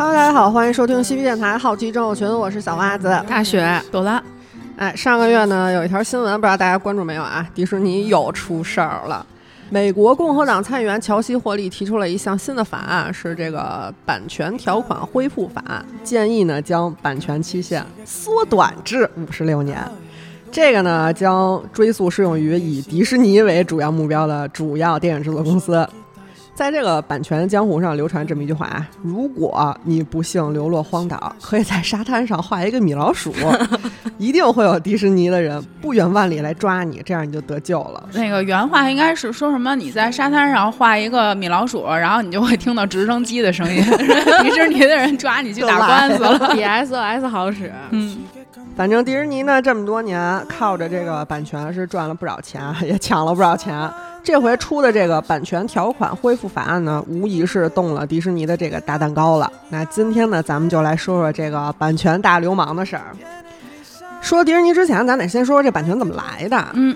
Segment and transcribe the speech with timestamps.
[0.00, 3.22] Hello，大家好，欢迎收听西皮电台好奇症候群，我是小袜子。
[3.28, 4.22] 大雪朵拉，
[4.78, 7.46] 哎，上个月呢有一条新闻，不知道大家关注没有啊？
[7.54, 9.26] 迪士尼又出事儿了。
[9.68, 19.86] 美国共和党参议员乔西·霍利提出了一项新的法案，是这个版权条款恢复法案，建议呢将版权期限缩短至五十六年。
[20.50, 25.86] 这个呢将追溯适用于以迪士尼为主要目标的主要电影制作公司。
[26.60, 33.32] 在这个版权江湖上流传这么一句话啊：如果你不幸流落荒岛，可以在沙滩上画一个米老鼠，
[34.18, 38.06] 一定会有迪士尼的人不远万里来抓你，这样你就得救了。
[38.12, 39.74] 那个原话应该是说什么？
[39.74, 43.82] 你在沙滩上画一个米老鼠，然后你就会听到直升机的声音，
[44.44, 46.38] 迪士尼的人抓你去打官司了。
[46.52, 47.72] 比 SOS 好使。
[47.88, 48.18] 嗯，
[48.76, 53.90] 反正迪士尼呢这么多年靠着这个版权是赚了不少钱，也抢了不少钱。
[54.22, 59.50] 这回出的这个版权条款恢复法案呢，无疑是动了迪士尼的这个大蛋糕了。
[59.70, 63.16] 那今天呢，咱们就来说说这个版权大流氓的事儿。
[64.20, 66.68] 说迪士尼之前，咱得先说说这版权怎么来的。
[66.74, 66.94] 嗯，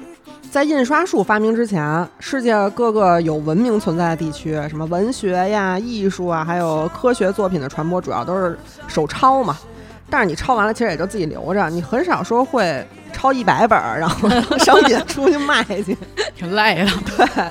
[0.51, 9.57] 在印刷术发明之前，世界各个有文明存在的地区，什么文学呀、艺术啊，还有科学作品的传播，主要都是手抄嘛。
[10.11, 15.97] 但是你抄完了，其实也就自己留着，你很少说会抄一百本儿，然后商品出去卖去。
[16.37, 16.91] 挺累的。
[17.17, 17.45] 对，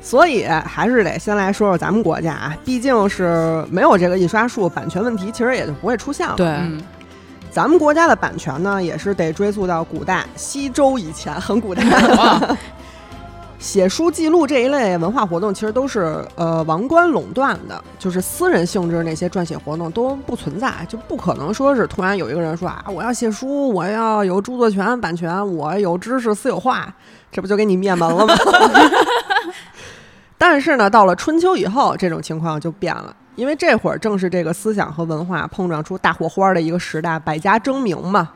[0.00, 6.34] 所以还是得先来说说咱们国家啊，毕竟是没有这个印刷术，版权问题其实也就不会出现了。
[6.36, 6.80] 对，嗯，
[7.50, 11.82] 咱们国家的版权呢，也是得追溯到古代西周以前，很古代。
[12.16, 12.56] 哇，
[13.58, 26.94] 写书记录这一类文化活动，其实都是呃王冠垄断的，就是私人性质那些撰写活动都不存在，就不可能说是突然有一个人说啊，我要写书，我要有著作权、版权，我有知识私有化，
[27.30, 28.34] 这不就给你灭门了吗？
[30.38, 38.30] 但是呢，到了春秋以后，这种情况就变了，因为这会儿正是这个思想和文化碰撞出大火花的一个时代，百家争鸣嘛。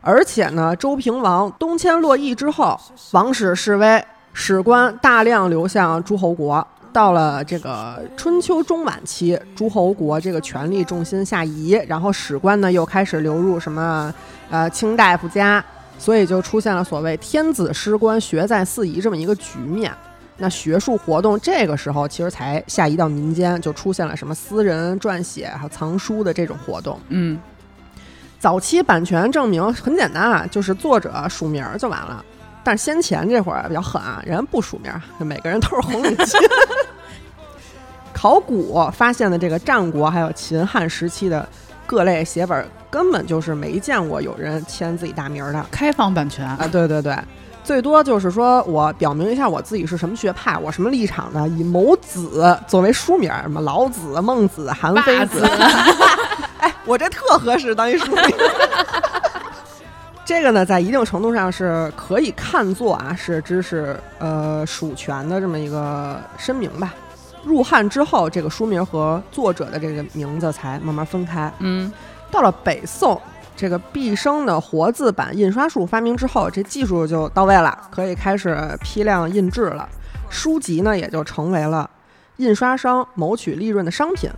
[0.00, 2.80] 而且呢，周平王东迁洛邑之后，
[3.12, 4.02] 王室示威，
[4.32, 6.66] 史官大量流向诸侯国。
[6.92, 14.12] 到了这个春秋中晚期，诸侯国这个权力重心下移，然后史官呢又开始流入什么
[14.50, 15.64] 呃卿大夫家，
[16.00, 19.92] 所以就出现了所谓“天子失官，学在四夷”这么一个局面。
[20.38, 26.98] 那学术活动这个时候其实才下移到民间，就出现了什么私人撰写还有藏书的这种活动。
[27.10, 27.38] 嗯，
[28.38, 32.24] 早期版权证明很简单啊，就是作者署名儿就完了。
[32.64, 36.38] 但是先前这会儿比较狠啊，人家不署名每个人都是红领巾。
[38.14, 41.46] 考古发现的这个战国还有秦汉时期的
[41.90, 46.46] 各类写本，根本就是没见过有人签自己大名儿的开放版权。
[46.46, 46.68] 啊！
[46.70, 47.18] 对对对，
[47.64, 55.44] 最多就是说我表明一下我自己是什么学派，我什么立场的，以某子作为书名儿，什么老子、孟子、韩非子。
[56.60, 58.24] 哎，我这特合适当一书名。
[60.24, 66.94] 这个呢，在一定程度上是可以看作啊是知识呃属权的这么一个声明吧。
[67.44, 71.52] 入汉之后，这个书名和作者的这个名字才慢慢分开。
[71.58, 71.90] 嗯，
[72.30, 73.20] 到了北宋，
[73.56, 79.88] 这个毕生的活字版印刷术发明之后，这技术就到位了，可以开始批量印制了。
[80.28, 81.88] 书籍呢，也就成为了
[82.36, 84.30] 印刷商谋取利润的商品。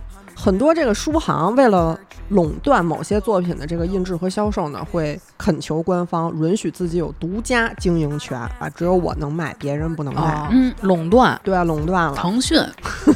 [0.43, 10.21] 很多这个书行为了垄断某些作品的这个印制和销售呢，会恳求官方允许自己有独家经营权啊，只有我能卖，别人不能卖。
[10.21, 12.15] 哦，嗯垄断，对啊，垄断了。
[12.15, 12.61] 腾讯，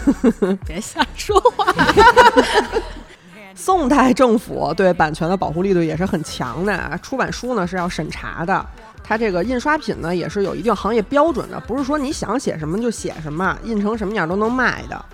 [0.65, 1.65] 别瞎说话。
[3.53, 8.65] 宋代政府对版权的保护力度也是很强的啊，出版书呢是要审查的，
[9.03, 15.05] 它这个印刷品呢也是有一定行业标准的，不是说你想写什么就写什么，印成什么样都能卖的。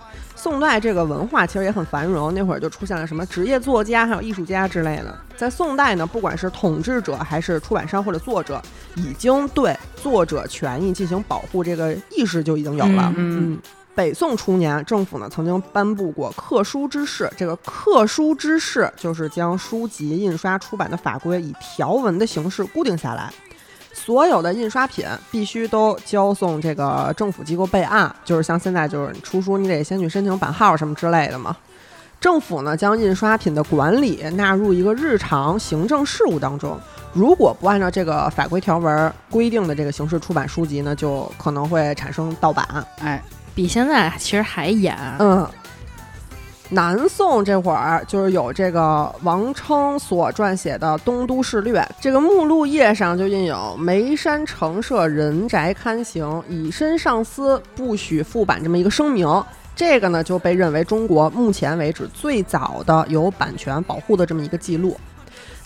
[0.43, 5.17] 宋代这个文化其实也很繁荣，那会儿就出现了什么职业作家还有艺术家之类的。
[5.37, 8.61] 在宋代呢，不管是统治者还是出版商或者作者，
[8.97, 13.13] 已经对作者权益进行保护，这个意识就已经有了。
[13.15, 13.59] 嗯嗯，
[13.95, 17.31] 北宋初年，政府呢曾经颁布过刻书之事。
[17.37, 23.34] 这个刻书之事就是将书籍印刷出版的法规以条文的形式固定下来，
[24.05, 31.55] 所有的印刷品必须都交送这个政府机构备案，就是像现在就是你出书你得先去申请版号什么之类的嘛。
[32.20, 36.78] 政府呢将印刷品的管理纳入一个日常行政事务当中。
[37.14, 42.85] 如果不按照这个法规条文规定的这个形式出版书籍呢，就可能会产生盗版。
[42.99, 43.23] 哎，
[43.56, 44.97] 比现在其实还严。
[45.20, 45.47] 嗯，
[46.69, 59.27] 南宋这会儿就是有这个王称所撰写的《东都事略》，这个目录页上就印有“眉山城舍人宅刊行，以身上司，不许复版”这么一个声明。
[59.75, 64.97] 这个呢就被认为中国目前为止最早的有版权保护的这么一个记录。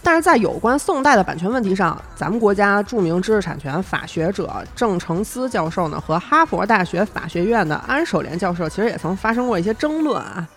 [0.03, 10.47] 但是在有关宋代的版权问题上，咱们国家著名知识产权法学者郑成思教授呢，和哈佛大学法学院的安守廉教授其实也曾发生过一些争论啊。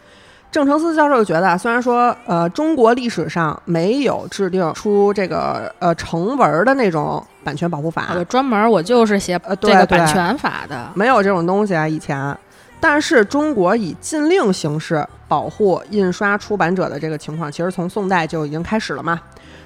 [0.50, 12.36] 郑成思教授觉得，虽然说呃中国历史上没有制定出这个呃成文的那种版权保护法，我专门我就是写呃对这个版权法的，没有这种东西啊，以前。
[12.82, 19.20] 但是中国以禁令形式保护印刷出版者的这个情况，其实从宋代就已经开始了嘛。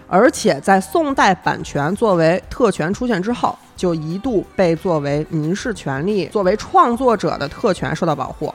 [0.08, 8.52] 而且在宋代版权作为特权出现之后，就一度被作为民事权利，作为创作者的特权受到保护。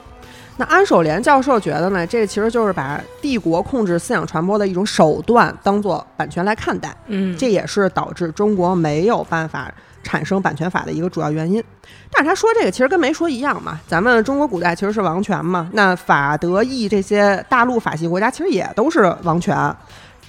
[0.60, 6.94] 那安守廉教授觉得呢，这其实就是把帝国控制思想传播的一种手段当做版权来看待。
[7.06, 9.72] 嗯，这也是导致中国没有办法
[10.02, 11.64] 产生版权法的一个主要原因。
[12.12, 19.74] 但是他说这个其实跟没说一样嘛，咱们中国古代其实是王权嘛，那法德意这些大陆法系国家其实也都是王权。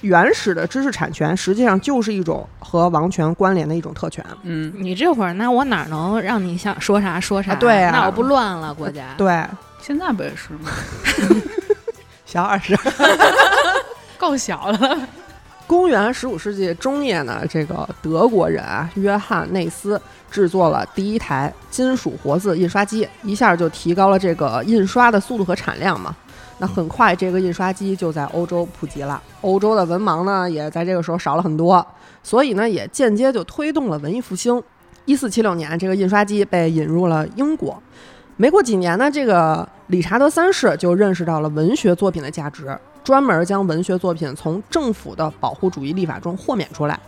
[0.00, 4.24] 原始的知识产权实际上就是一种和王权关联的一种特权。
[4.42, 7.52] 嗯，你这会儿那我哪能让你想说啥说啥？
[7.52, 9.14] 啊对啊那我不乱了国家。
[9.16, 9.44] 对，
[9.82, 10.70] 现在不也是吗？
[12.24, 12.78] 小二十。
[14.16, 15.08] 够小的了。
[15.66, 20.00] 公元十五世纪中叶呢，这个德国人啊，约翰内斯
[20.30, 26.14] 制作了第一台金属活字印刷机，一下就提高了这个印刷的速度和产量嘛。
[26.58, 31.84] 那很快，这个印刷机就在欧洲普及了，欧洲的文盲呢，也在这个时候少了很多，
[32.22, 34.62] 所以呢，也间接就推动了文艺复兴。
[35.04, 37.82] 一四七六年，这个印刷机被引入了英国。
[38.42, 46.98] 没过几年呢，这个理查德三世就认识到了文学作品的价值，专门将文学作品从政府的保护主义立法中豁免出来。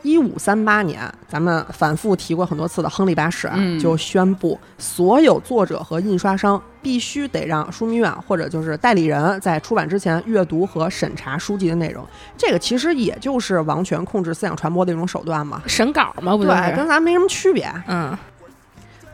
[0.00, 12.02] 一五三八年，咱们反复提过很多次的亨利八世啊，嗯就宣布所有作者和印刷商必须得让枢密院或者就是代理人在出版之前阅读和审查书籍的内容。
[12.38, 16.88] 这个其实也就是王权控制思想传播的一种手段嘛，审稿嘛，不就对，跟？
[16.88, 17.70] 咱没什么区别。
[17.86, 18.16] 嗯，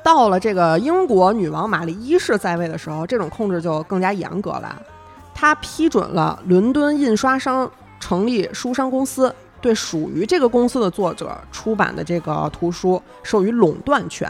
[0.02, 4.81] 到了这个英国女王玛丽一世在位的时候，这种控制就更加严格了。
[5.35, 14.29] 她批准了伦敦印刷商成立书商公司，对属于这个公司的作者出版的这个图书授予垄断权。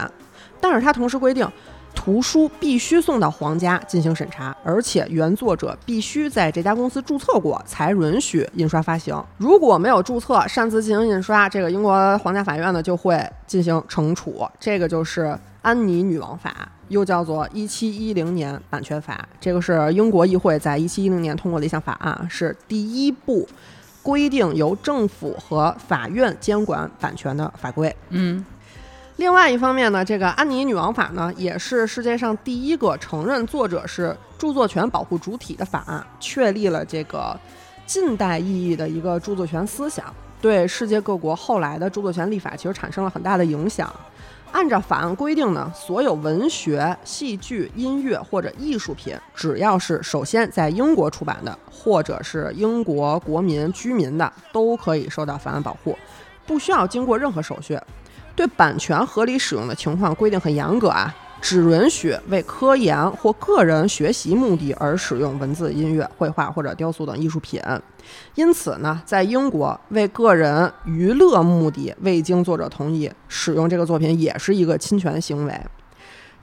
[0.59, 1.47] 但是她同时规定，
[1.95, 9.21] 图书必须送到皇家进行审查，而且原作者必须在这家公司注册过，才允许印刷发行。
[9.37, 14.47] 如果没有注册，擅自进行印刷，这个英国皇家法院呢就会进行惩处。
[14.59, 19.27] 这个就是安妮女王法，又叫做一七一零年版权法。
[19.39, 23.47] 这个是英国议会在一七一零年通过的一项法案，是第一部
[24.01, 27.95] 规定由政府和法院监管版权的法规。
[28.09, 28.43] 嗯，
[29.17, 37.39] 另外一方面呢，这个安妮女王法呢，也是世界上第一个承认作者是著作权保护主体的法案，确立了这个
[37.85, 40.11] 近代意义的一个著作权思想，
[40.41, 43.93] 对世界各国后来的著作权立法其实产生了很大的影响。
[44.51, 55.97] 按照法案规定呢，所有文学、戏剧、音乐或者艺术品，只要是首先在英国出版的，或者是英国国民居民的，都可以受到法案保护，
[56.45, 57.79] 不需要经过任何手续。
[58.35, 67.59] 对版权合理使用的情况规定很严格啊，只允许为科研或个人学习目的而使用文字、音乐、绘画或者雕塑等艺术品。
[68.35, 75.59] 因此呢，在英国为个人娱乐目的未经作者同意使用这个作品，也是一个侵权行为。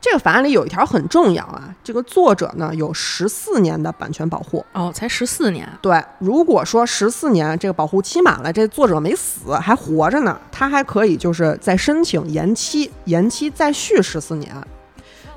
[0.01, 4.65] 这个法案里有一条很重要啊，这个作者呢有十四年的版权保护。
[4.73, 14.55] 哦，才十四年，对，如果说十四年这个保护期满了，这作者没死还活着呢，他还可以就是再申请延期，延期再续十四年。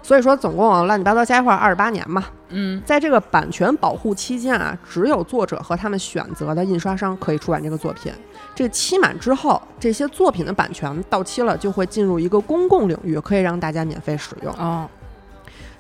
[0.04, 2.26] 所以说，总共乱七八糟加一块二十八年嘛。
[2.50, 8.12] 嗯，在这个版权保护期间啊，只有作者和他们选择的印刷商可以出版这个作品。
[8.54, 14.54] 这个期满之后，这些作品的版权到期了，就会进入一个公共领域，可以让大家免费使用。
[14.56, 14.86] 哦，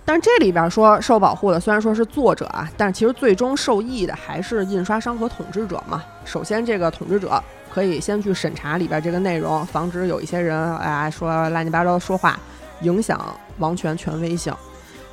[0.06, 6.01] 但是这里边说受保护的虽然说是作者啊，但是其实最终受益的还是印刷商和统治者嘛。
[6.24, 12.40] 首先，这个统治者可以先去审查里边这个内容，防止有一些人哎说乱七八糟的说话，
[12.82, 13.20] 影响
[13.62, 14.53] 王权权威性。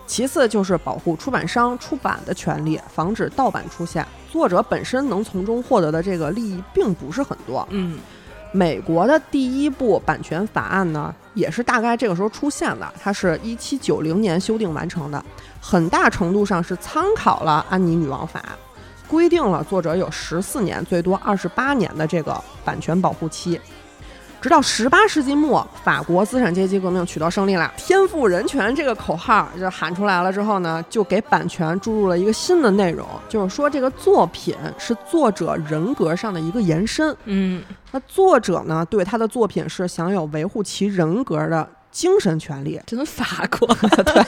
[0.09, 4.05] 其次就是保护出版商出版的权利，防止盗版出现。
[4.33, 7.67] 作者本身能从中获得的这个利益并不是很多。
[7.71, 7.99] 嗯，
[8.50, 15.23] 美国的第一部版权法案呢，也是大概这个时候出现的，它是一七九零年修订完成的，
[15.61, 18.43] 很大程度上是参考了安妮女王法，
[19.07, 23.61] 规定了作者有十四年，最多二十八年的这个版权保护期。
[24.40, 37.14] 直到十八世纪末，法国资产阶级革命取得胜利了，天赋人权这个口号就喊出来了之后呢，就给版权注入了一个新的内容，就是说这个作品是作者人格上的一个延伸。
[37.25, 43.66] 嗯，那作者呢，对他的作品是享有维护其人格的精神权利，真法国，
[44.04, 44.25] 对，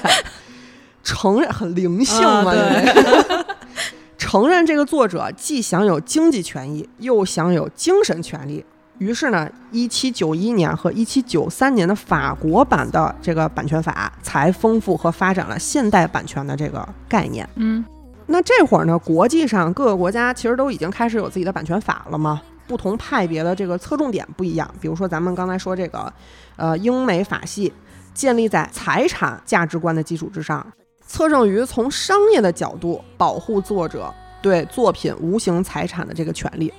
[1.04, 3.44] 承认很灵性嘛，啊对
[4.18, 8.64] 承认这个作者既享有经济权益，又享有精神权利。
[9.00, 17.48] 于是呢，一七九一年和一七九三年的法国版的这个版权法才丰富和发展了现代版权的这个概念。
[17.54, 17.82] 嗯，
[18.26, 22.42] 那这会儿呢，国际上各个国家其实都已经开始有自己的版权法了嘛。
[22.66, 26.12] 不同派别的这个侧重点不一样，比如说咱们刚才说这个，
[26.56, 27.72] 呃，英美法系
[28.12, 30.64] 建立在财产价值观的基础之上，
[31.06, 36.70] 侧重于从商业的角度保护作者对作品无形财产的这个权利。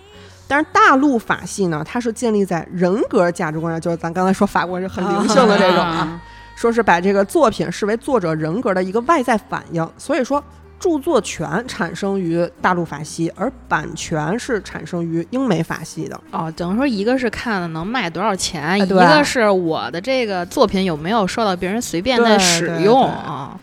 [0.51, 6.21] 但是大陆法系呢，它是建立在人格价值观上，就是咱刚才说法国是很灵性的这种啊，
[6.57, 10.43] 说是把这个作品视为作者人格的一个外在反应，所以说
[10.77, 16.19] 著作权产生于大陆法系，而版权是产生于英美法系的。
[16.31, 23.57] 哦，等于说一个是看了能卖多少钱，一个是我的这个作品有没有受到别人随便的对使对用对啊？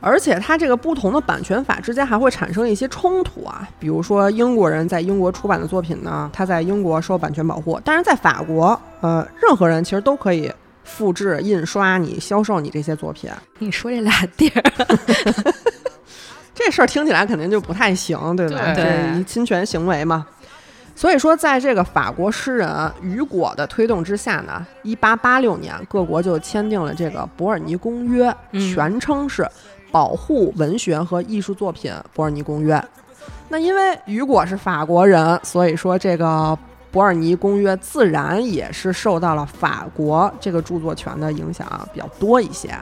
[0.00, 10.50] 而且它这个不同的版权法之间还会产生一些冲突啊，比如说英国人在英国出版的作品呢，他在英国受版权保护，但是在法国，呃，任何人其实都可以
[10.84, 13.30] 复制、印刷你、销售你这些作品。
[13.58, 14.62] 你说这俩地儿，
[16.54, 18.74] 这事儿听起来肯定就不太行，对吧？
[18.74, 20.26] 对这是侵权行为嘛。
[20.96, 29.42] 所以说，在这个法国诗人雨果的推动之下呢，一八八六年各国就签订了这个《伯尔尼公约》，嗯全称是
[29.90, 32.76] 《保护文学和艺术作品伯尔尼公约》。
[33.48, 36.26] 那因为雨果是法国人，所以说这个
[36.90, 42.74] 《伯尔尼公约》自然也是受到了法国这个著作权的影响比较多一些。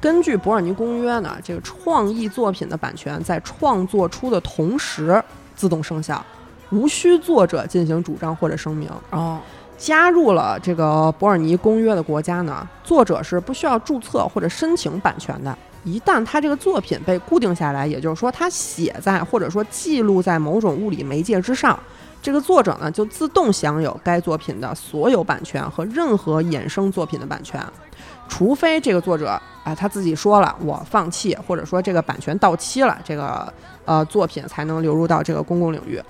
[0.00, 5.22] 根据《伯尔尼公约》呢，这个创意作品的版权在创作出的同时
[5.54, 6.24] 自动生效，
[6.70, 8.90] 无需作者进行主张或者声明。
[9.10, 9.40] 哦，
[9.78, 15.56] 加入了这个伯尔尼公约的国家呢，作者是不需要注册或者申请版权的。
[15.86, 21.78] 一旦他这个作品被固定下来，也就是说他写在或者说记录在某种物理媒介之上，
[22.20, 27.64] 这个作者呢就自动享有该作品的所有版权和任何衍生作品的版权，
[28.28, 33.52] 除非这个作者啊他自己说了我放弃，或者说这个版权到期了，这个
[33.84, 36.02] 呃作品才能流入到这个公共领域。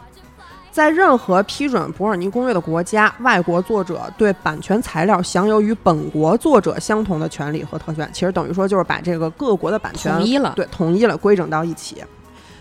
[0.77, 8.07] 在任何批准伯尔尼公约的国家，外国作者对版权材料享有与本国作者相同的权利和特权。
[8.13, 12.05] 其实等于说就是把这个各国的版权统一了，对统一了，规整到一起。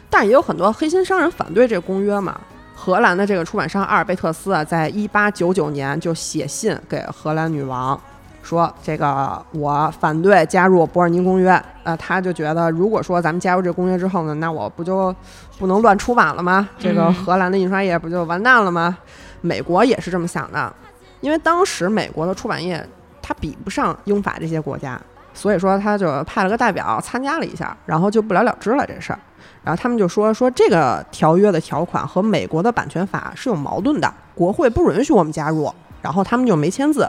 [0.09, 2.39] 但也有很多黑心商人反对这个公约嘛。
[2.73, 7.99] 荷兰的这个出版商阿尔贝特斯啊，在一八九九年就写信给荷兰女王，
[8.45, 11.59] 说这个我反对加入伯尔尼公约。
[11.83, 15.13] 呃，他就觉得，如果说咱们加入这个公约之后呢，那我不就
[15.59, 16.67] 不能乱出版了吗？
[16.79, 18.97] 这个嗯荷兰的印刷业不就完蛋了吗？
[19.41, 20.73] 美国也是这么想的，
[21.21, 22.83] 因为当时美国的出版业
[23.21, 24.99] 它比不上英法这些国家，
[25.33, 29.19] 所以说他就派了个代表参加了一下，然后就不了了之了这事儿。
[29.63, 35.71] 然后他们就说说这个条约的条款和美国的版权法是有矛盾的，国会不允许我们加入，
[36.01, 37.07] 然后他们就没签字。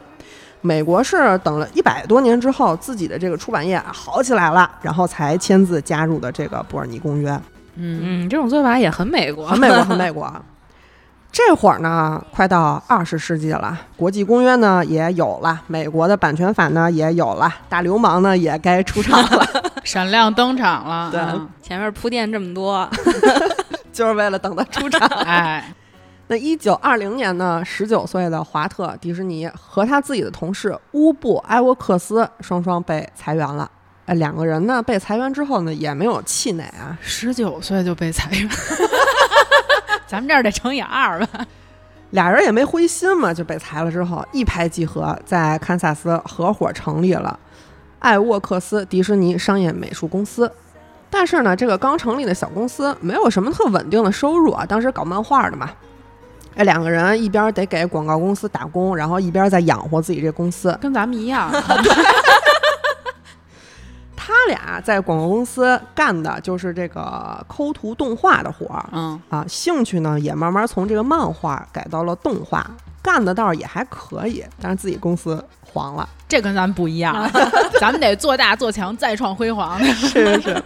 [0.66, 7.30] 美国是等了一百多年之后，自己的这个出版业好起来了，然后才签字加入的这个伯尔尼公约。
[7.76, 10.30] 嗯，嗯，这种做法也很美国，很美国，很美国。
[11.32, 19.46] 这会儿呢，快到二十世纪了，国际公约呢也有了，美国的版权法呢也有了，大流氓呢也该出场了，
[19.84, 22.88] 闪亮登场了，对嗯前面铺垫这么多，
[23.92, 25.06] 就是为了等他出场。
[25.26, 25.74] 哎，
[26.28, 33.70] 那一九二零年呢，十九岁的华特·迪士尼和他自己的同事乌布·埃沃克斯双双被裁员了。
[34.06, 38.48] 哎，两个人呢被裁员之后呢，也没有气馁啊，十九岁就被裁员，
[40.08, 41.46] 咱们这儿得乘以二吧？
[42.10, 47.38] 俩人也没灰心嘛，就被裁了之后一拍即合，在堪萨斯合伙成立了
[48.00, 50.50] 艾沃克斯迪士尼商业美术公司。
[51.08, 55.70] 但是呢，这个刚成立的小公司没有什么特稳定的收入啊，当时搞漫画的嘛。
[56.56, 60.76] 哎，两个人一边得给广告公司打工，然后一边在养活自己这公司。
[60.80, 61.50] 跟咱们一样
[64.16, 72.68] 他俩在广告公司干的就是这个抠图动画的活儿嗯，啊，兴趣呢也慢慢从这个漫画改到了动画，
[73.02, 76.08] 干的倒是也还可以，但是自己公司黄了。
[76.28, 77.30] 这跟咱们不一样，
[77.78, 79.78] 咱们得做大做强，再创辉煌。
[79.84, 80.64] 是是是。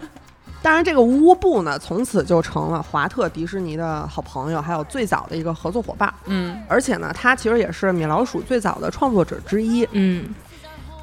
[0.63, 6.13] 当然，这个乌布呢，从此就成了华特迪士尼的好朋友，还有最早的一个合作伙伴。
[6.27, 9.89] 嗯而且呢，他其实也是米老鼠最早的创作者之一。
[9.93, 10.35] 嗯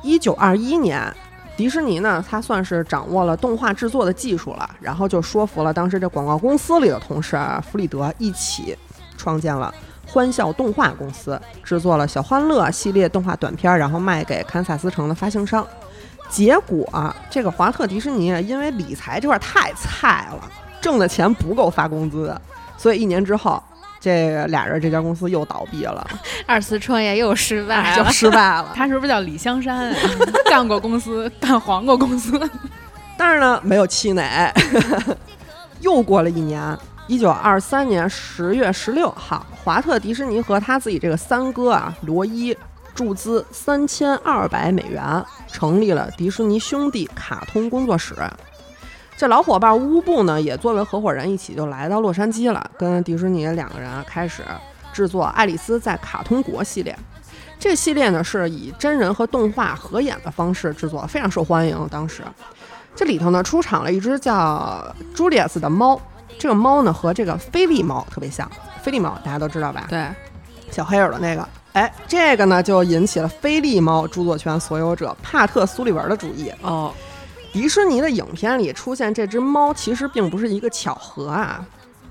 [0.03, 1.11] 一九二一年，
[1.55, 8.77] 迪士尼呢，他算是掌握了动画制作的技术了，然后就说服了当时这广告公司里的同事啊，弗里德一起
[9.17, 9.73] 创建了
[10.05, 15.65] 欢笑动画公司，制作了小欢乐系列动画短片，然后卖给堪萨斯城的发行商。
[16.29, 22.36] 结果、啊、这个华特迪士尼因为理财这块太菜了，挣的钱不够发工资，
[22.77, 23.62] 所以一年之后，
[24.00, 26.05] 这个俩人这家公司又倒闭了，
[26.46, 28.12] 二次创业又失败就了。
[28.12, 28.72] 失败了。
[28.75, 29.96] 他 是不是叫李香山啊？
[30.50, 32.39] 干过公司， 干黄过公司。
[33.17, 34.53] 但是呢，没有气馁。
[35.79, 42.55] 又过了一年，一九二三年十月十六号，华特迪士尼和他自己这个三哥啊罗伊
[42.97, 48.15] 注资三千二百美元，成立了迪士尼兄弟卡通工作室。
[49.15, 54.43] 这老伙伴乌布呢，也作为合伙人一起就来到洛杉矶了，跟迪士尼两个人啊开始
[54.91, 56.97] 制作《爱丽丝在卡通国》系列。
[57.59, 61.87] 这系列呢是以真人和动画合演的方式制作，非常受欢迎。
[61.91, 62.23] 当时
[62.95, 66.01] 这里头呢出场了一只叫朱利亚斯的猫，
[66.39, 68.51] 这个猫呢和这个菲利猫特别像，
[68.81, 69.85] 菲利猫大家都知道吧？
[69.87, 70.07] 对，
[70.71, 71.47] 小黑耳朵那个。
[71.77, 76.51] 哎，这个呢就引起了菲利猫著作权所有者帕特·苏利文的注意。
[76.63, 76.91] 哦，
[77.53, 81.63] 迪士尼的影片里出现这只猫，其实并不是一个巧合啊。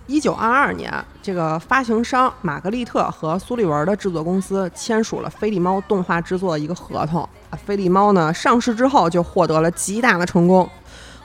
[0.06, 7.28] 一九二二年，这个发行商玛格丽特和苏利文的制作公司签署了菲利猫动画制作的一个合同。
[7.50, 10.70] 啊，菲利猫呢上市之后就获得了极大的成功。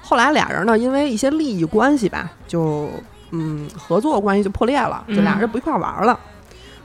[0.02, 2.90] 后来俩人呢因为一些利益关系吧，就
[3.30, 6.20] 嗯合作关系就破裂了，就俩人不一块玩了。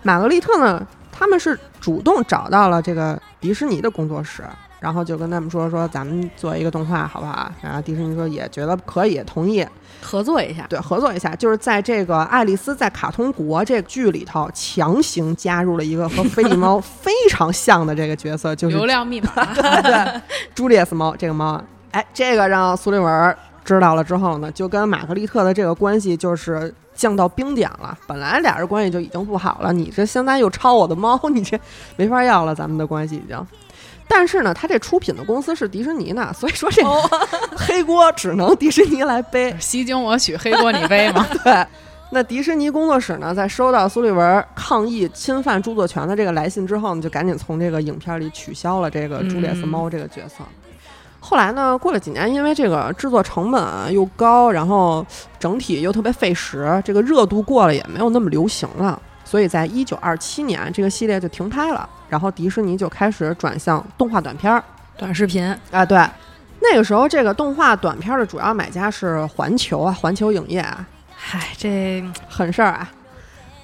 [0.02, 0.86] 玛格丽特呢，
[1.18, 4.42] 他们是主动找到了这个迪士尼的工作室，
[4.80, 7.50] 然后就跟他们说说咱们做一个动画好不好？
[7.62, 9.66] 然后迪士尼说也觉得可以，同意，
[10.02, 10.66] 合作一下。
[10.68, 19.30] 对，合作一下，就是在这个《爱丽丝在卡通国》这个剧里头强行加入了一个和菲利猫 非常像的这个角色，就是流量密码，
[19.82, 20.20] 对，
[20.54, 27.96] 朱丽叶斯猫这个猫，哎，这个让苏利文知道了之后呢，就跟玛格丽特的这个关系就是降到冰点了。
[28.06, 31.60] 本来俩人关系就已经不好了，你这现在又抄我的猫， 你这
[31.96, 33.46] 没法要了，咱们的关系已经。
[34.08, 36.82] 但是呢，他这出品的公司是迪士尼呢，所以说这
[37.56, 39.54] 黑锅只能迪士尼来背。
[39.58, 41.26] 西京我取，黑锅你背嘛。
[41.42, 41.66] 对，
[42.12, 50.44] 那迪士尼工作室呢，在收到苏利文抗议侵犯著作权的这个来信之后呢，就赶紧从这个影片里取消了这个朱丽叶斯猫这个角色。
[51.28, 55.04] 后来呢，过了几年，因为这个制作成本啊又高，然后
[55.40, 64.62] 整体又特别费时，这个热度过了也没有那么流行了，所以在一九二七年这个系列就停拍了，然后迪士尼就开始转向动画短片儿。
[64.96, 65.98] 短视频，啊，对，
[66.60, 70.86] 那个时候这个动画短片的主要买家是环球啊，环球影业啊，
[71.16, 72.88] 嗨，这狠事儿啊！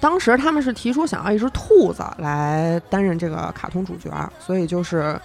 [0.01, 5.17] 当时他们是提出想要一只兔子来担任这个卡通主角，所以就是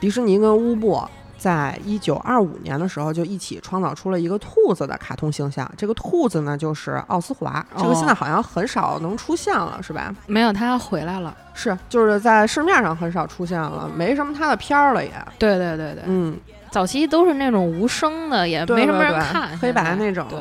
[0.00, 1.00] 迪士尼跟乌布
[1.40, 5.68] 在一九二五年的时候就一起创造出了一个兔子的卡通形象。
[5.74, 10.14] 这个兔子呢就是奥斯华，这个现在好像很少能出现了，是吧？
[10.26, 11.34] 没有他回来了。
[11.54, 15.10] 是，就是在市面上很少出现了，没什么他的片儿了也。
[15.38, 16.38] 对对对对，嗯，
[16.70, 20.38] 早期都是那种无声的，也没什么对对对人看，黑白那种对，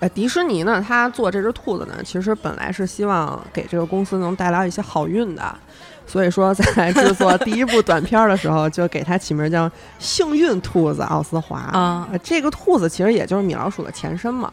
[0.00, 5.54] 呃，迪士尼呢，他做这只兔子呢，其实本来是希望给这个公司能带来一些好运的，
[6.08, 14.50] 所以说在制作第一部短片儿的时候，就给它起名叫“幸运兔子奥斯华”啊呃这个兔子其实也就是米老鼠的前身嘛。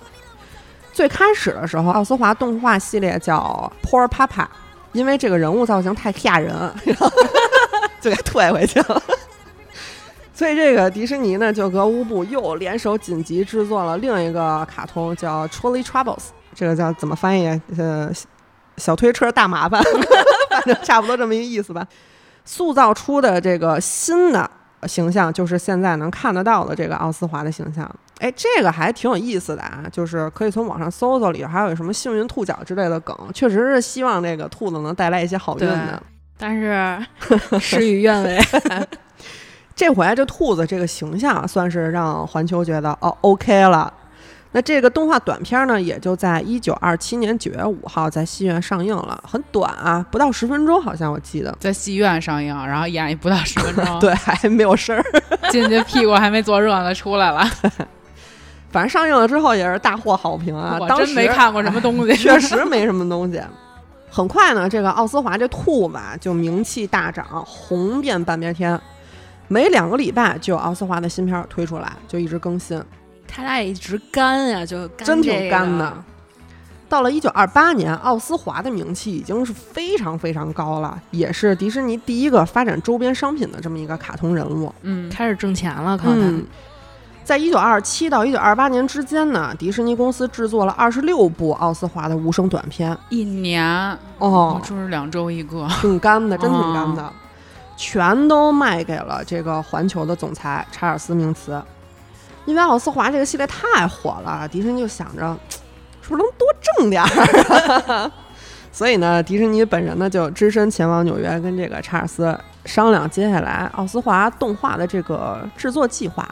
[0.91, 4.46] 最开始的时候，奥斯华动画系列叫 Poor Papa，
[4.91, 7.10] 因为这个人物造型太吓人，然 后
[8.02, 9.02] 就给退回去了。
[10.34, 16.18] 所以这个迪士尼呢，就和乌布又联手紧急制作了另一个卡通，叫《Trolley Troubles》。
[16.54, 17.48] 这个叫怎么翻译？
[17.78, 18.10] 呃，
[18.78, 19.82] 小推车大麻烦，
[20.62, 21.86] 反正差不多这么一意思吧。
[22.44, 24.50] 塑造出的这个新的
[24.88, 27.89] 形象，就是现在能看得到的这个奥斯华的形象。
[28.20, 36.02] 哎，这个还挺有意思的啊，就是可以从网上搜搜里头还有什么幸运兔脚之类的梗，确实是希望这个兔子能带来一些好运的。
[36.38, 36.98] 但是
[37.60, 38.39] 事与愿违。
[39.76, 43.91] 这回这兔子这个形象算是让环球觉得哦 OK 了。
[44.56, 51.54] 那这个动画短片呢，也就在一九二七年九月五号在戏院上映了，很短啊，不到十分钟，好像我记得。
[51.60, 55.04] 在戏院上映，然后演不到十分钟， 对，还没有声儿。
[55.52, 57.46] 进去屁股还没坐热呢，出来了。
[58.72, 60.78] 反正上映了之后也是大获好评啊。
[60.80, 63.41] 我当时真没看过什么东西，确实没什么东西。
[64.10, 68.80] 很快呢，这个奥斯华这兔子啊就名气大涨，红遍半边天。
[69.50, 72.82] 每两个礼拜就有奥斯华的新片儿推出来，就一直更新。
[73.28, 75.94] 他俩也一直干呀，就干真挺干的。
[76.88, 84.74] 到了一九二八年，奥斯华的名气已经是非常非常高了，也是迪士尼第一个发展周边商品的这么一个卡通人物。
[84.84, 86.38] 嗯，开始挣钱了，可能。
[86.38, 86.46] 嗯，
[87.24, 92.96] 在一九二七到一九二八年之间呢，迪士尼公司制作了二十六部奥斯华的无声短片。
[93.10, 93.66] 一年
[94.20, 97.12] 哦，就是两周一个，挺干的， 真挺干的，
[97.76, 101.60] 全都卖给了这个环球的总裁查尔斯·明茨。
[102.45, 105.38] 因为奥斯华这个系列太火了，迪士尼就想着
[106.01, 108.12] 是不是能多挣点儿，
[108.71, 116.27] 所以呢，迪士尼本人呢就只身前往纽约，跟这个查尔斯商量接下来奥斯华动画的这个制作计划，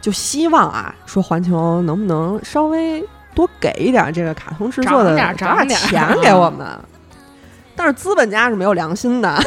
[0.00, 3.02] 就希望啊，说环球能不能稍微
[3.34, 6.66] 多给一点这个卡通制作的涨点儿涨涨点钱给我们。
[7.74, 9.38] 但是资本家是没有良心的，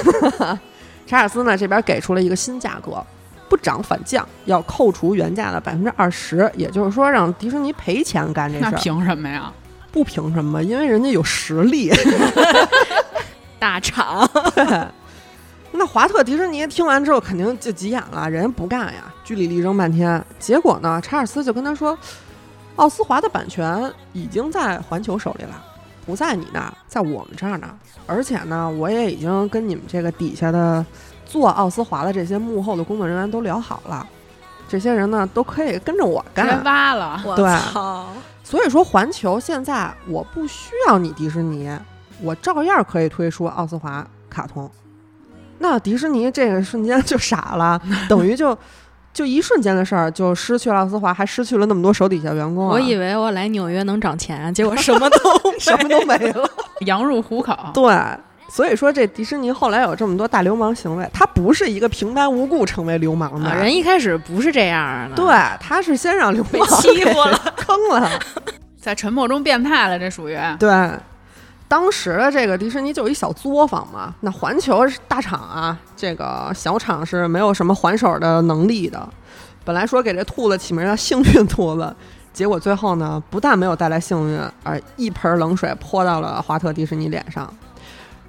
[1.05, 3.05] 查尔斯呢这边给出了一个新价格，
[3.51, 8.71] 不涨反降，要扣除原价的百分之二十，也就是说让迪士尼赔钱干这事儿。
[8.71, 9.51] 那凭什么呀？
[9.91, 11.91] 不凭什么，因为人家有实力。
[13.59, 14.25] 大厂，
[15.73, 20.23] 那华特迪士尼听完之后肯定就急眼了，人家不干呀，据理力争半天。
[20.39, 21.97] 结果呢，查尔斯就跟他说，
[22.77, 25.61] 奥斯华的版权已经在环球手里了，
[26.05, 27.69] 不在你那儿，在我们这儿呢。
[28.07, 30.85] 而且呢，我也已经跟你们这个底下的
[31.31, 34.05] 做奥斯华的这些幕后的工作人员都聊好了，
[34.67, 36.61] 这些人呢都可以跟着我干。
[36.65, 38.07] 挖了，我对操！
[38.43, 41.71] 所以说，环球现在我不需要你迪士尼，
[42.21, 44.69] 我照样可以推出奥斯华卡通。
[45.59, 48.57] 那迪士尼这个瞬间就傻了， 等于就
[49.13, 52.73] 就一瞬间的事儿，就失去了奥斯华，还失去了那么多手底下员工、啊。
[52.73, 55.17] 我以为我来纽约能涨钱，结果什么都
[55.57, 56.45] 什么都没了。
[56.87, 57.55] 羊入虎口。
[57.73, 57.95] 对，
[58.53, 63.49] 所以说这迪士尼后来有这么多大流氓行为，他不是一个平白无故成为流氓的。
[63.49, 65.25] 啊人一开始不是这样的，对，
[65.59, 68.11] 他是先让流被氓欺负了， 坑了。
[68.77, 70.69] 在沉默中变态了，这属于对，
[71.69, 79.07] 当时的这个迪士尼就有一小作坊嘛，那环球是大厂啊，这个小厂是没有什么还手的能力的。
[79.63, 81.95] 本来说给这兔子起名叫幸运兔子，
[82.33, 87.47] 结果最后呢，不但没有带来幸运，而一盆冷水泼到了华特迪士尼脸上。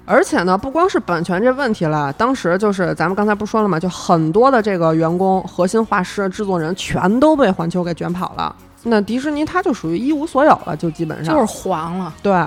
[0.05, 3.79] 而且呢，不光是版权这问题了，当时就是咱们刚才不是说了嘛？
[3.79, 8.53] 就很多的这个员工、核心画师、制作人全都被环球给卷跑了。
[8.83, 12.13] 那迪士尼它就属于一无所有了，就基本上就是黄了。
[12.21, 12.45] 对，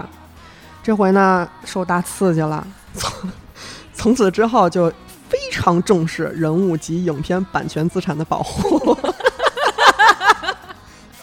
[0.82, 3.10] 这回呢受大刺激了，从
[3.94, 4.90] 从此之后就
[5.30, 8.94] 非常重视人物及影片版权资产的保护，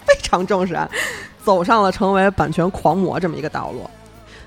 [0.03, 0.75] 非常重视，
[1.43, 3.87] 走上了成为版权狂魔这么一个道路。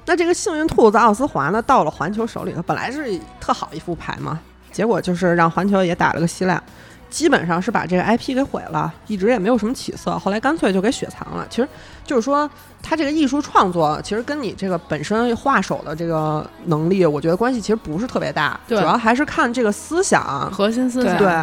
[0.06, 4.40] 那这个幸运兔子奥斯华呢，到了环球手里头，本来是特好一副牌嘛，
[4.72, 6.62] 结果就是让环球也打了个稀烂。
[7.08, 11.46] 基本上是把这个 IP 给毁了，一直也没有什么起色，后来干脆就给雪藏了。
[11.48, 11.68] 其实
[12.04, 12.50] 就是说，
[12.82, 20.50] 他这个艺术创作其实跟你这个本身画手的这个能力，我觉得关系其实不是特别大，主要还是看这个思想。
[20.52, 21.16] 核心思想。
[21.16, 21.42] 对，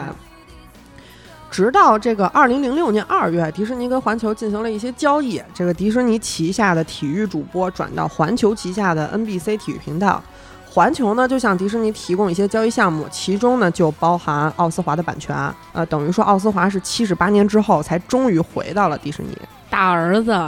[1.53, 10.19] 直到这个二零零六年二月，迪士尼跟环球进行了一些交易，这个迪士尼旗下的体育主播转到环球旗下的 NBC 体育频道。
[10.67, 15.37] 环球呢就向迪士尼提供一些交易项目，其中呢就包含奥斯华的版权，
[15.73, 19.37] 呃，等于说奥斯华是七十八年之后才终于回到了迪士尼。
[19.69, 20.31] 大儿子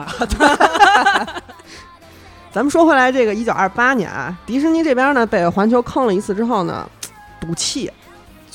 [2.52, 6.89] 咱们说回来，这个一九二八年啊，迪士尼这边呢被环球坑了一次之后呢，
[7.39, 7.91] 赌气，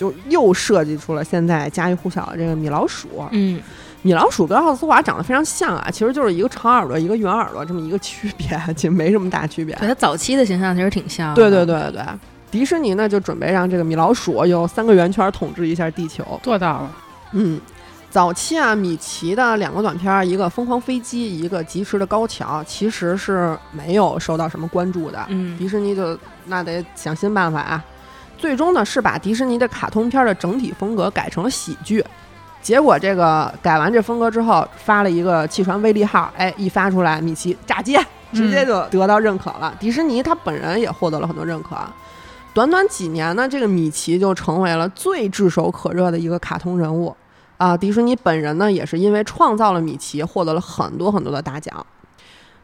[0.00, 3.06] 就又设计出了现在家喻户晓的这个米老鼠。
[3.32, 3.60] 嗯，
[4.00, 9.74] 米老鼠跟奥斯华长得非常像啊，其实就是一个长耳朵，一个圆耳朵这么一个区别， 其实没什么大区别。
[9.74, 11.34] 对它早期的形象其实挺像的。
[11.34, 12.04] 对对对对对，
[12.50, 16.24] 迪士尼呢就准备让这个米老鼠有三个圆圈统治一下地球。
[16.42, 16.90] 做到了。
[17.32, 17.60] 嗯，
[18.08, 25.22] 早期啊，米奇的两个短片儿，一个《疯狂飞机》，一个《疾驰的高桥》，其实是没有受到什么关注的。
[25.28, 27.84] 嗯，迪士尼就那得想新办法啊。
[28.40, 32.02] 最终呢，是把迪士尼的卡通片的整体风格改成了喜剧。
[32.62, 38.00] 结果这个改完这风格之后，发了一个汽船威力号，哎，一发出来，米奇炸街，
[38.32, 39.74] 直接就得到认可了。
[39.78, 41.76] 迪士尼他本人也获得了很多认可。
[42.52, 47.14] 短短几年呢，这个米奇就成为了最炙手可热的一个卡通人物
[47.58, 47.76] 啊！
[47.76, 51.86] 迪士尼本人呢，也是因为创造了米奇，获得了很多很多的大奖。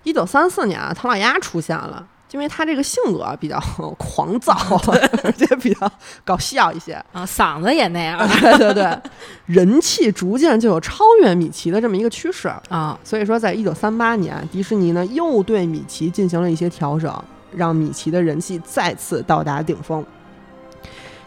[0.02, 3.58] 一九三四年啊，唐老鸭出现了，因为他这个性格比较
[3.96, 4.52] 狂躁，
[5.22, 5.90] 而且比较
[6.24, 8.98] 搞笑一些，啊，嗓子也那样对对对，
[9.46, 12.52] 人气逐渐就有超越米奇的这么一个趋势。
[12.68, 12.98] 啊。
[13.04, 17.14] 所以说，在一九三八年，迪士尼呢又对米奇进行了一些调整，
[17.54, 20.04] 让米奇的人气再次到达顶峰。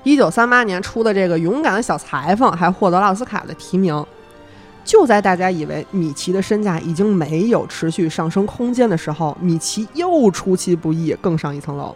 [0.04, 4.06] 一九三八年出的这个《勇敢的小裁缝》还获得了奥斯卡的提名。
[4.84, 11.96] 就在大家以为米奇的身价已经没有持续上升空间的时候，米奇又出其不意，更上一层楼。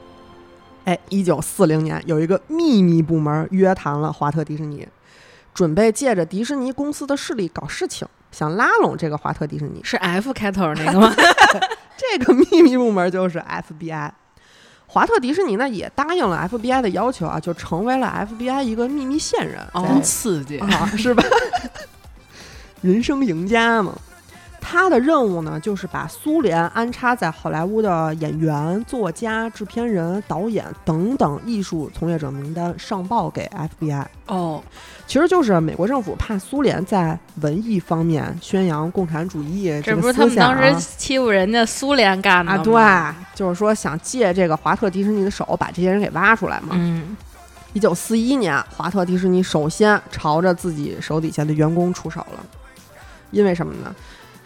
[0.86, 4.88] 哎，一九四零年，有一个秘密部门约谈了华特迪士尼，
[5.54, 9.80] 准备借着迪士尼公司的势力搞事情，想拉拢这个华特迪士尼。
[9.84, 11.14] 是 F 开头那个吗？
[11.96, 14.12] 这个秘密部门就是 FBI。
[14.86, 20.60] 华特迪士尼呢也答应了 FBI 的要求啊，就成为了 FBI 一个秘密线人，哦真刺激！
[20.60, 21.24] 啊，是吧？
[22.84, 23.92] 人生赢家嘛。
[24.66, 33.46] 他的任务呢，就是把苏联安插在好莱坞的演员、作家、制片人、导演等等艺术从业者名单上报给
[33.82, 34.06] FBI。
[34.28, 34.64] 哦，
[35.06, 42.64] 其实就是美国政府怕苏联在文艺方面宣扬共产主义个这不是他们当时欺负人家苏联干的啊，吗？
[42.64, 46.70] 对，就是说想借这个华特迪士尼的手把这些人给挖出来嘛。
[46.72, 47.18] 嗯，
[47.74, 52.46] 一九四一年，华特迪士尼首先朝着自己手底下的员工出手了，
[53.34, 53.94] 因为什么呢？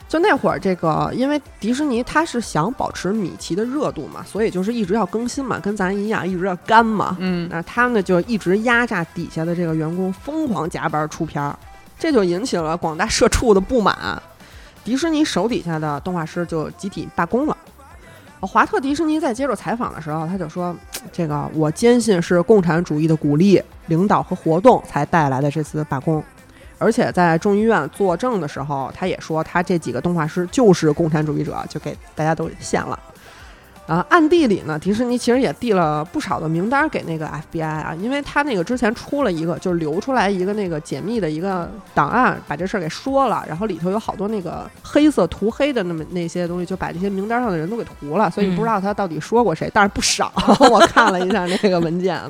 [0.10, 7.18] 就那会儿，这个因为迪士尼它是想保持米奇的热度嘛，所以就是一直要更新嘛，跟咱一样，一直要干嘛。
[7.20, 11.54] 嗯，那他们呢就一直压榨底下的这个员工，疯狂加班出片儿，
[12.00, 14.22] 这就引起了广大社畜的不满。
[14.86, 17.58] 迪士尼手底下的动画师就集体罢工了。
[18.40, 20.74] 华特迪士尼在接受采访的时候，他就说
[21.12, 26.24] ：“这个我坚信是共产主义的鼓励、领导和活动才带来的这次罢工。”
[26.78, 32.98] 而且在众议院作证的时候，他也说他这几个动画师就是共产主义者，就给大家都献了。
[33.88, 50.34] 啊，暗地里呢，迪士尼其实也递了不少的名单给那个 FBI 啊，因为他那个之前出了一个，就是流出来一个那个解密的一个档案，把这事儿给说了，然后里头有好多那个黑色涂黑的那么那些东西，就把这些名单上的人都给涂了，所以不知道他到底说过谁，但是不少，
[50.70, 52.22] 我看了一下那个文件。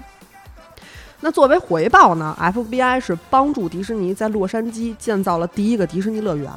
[1.27, 6.49] 那作为回报呢，FBI 是帮助迪士尼在洛杉矶建造了第一个迪士尼乐园，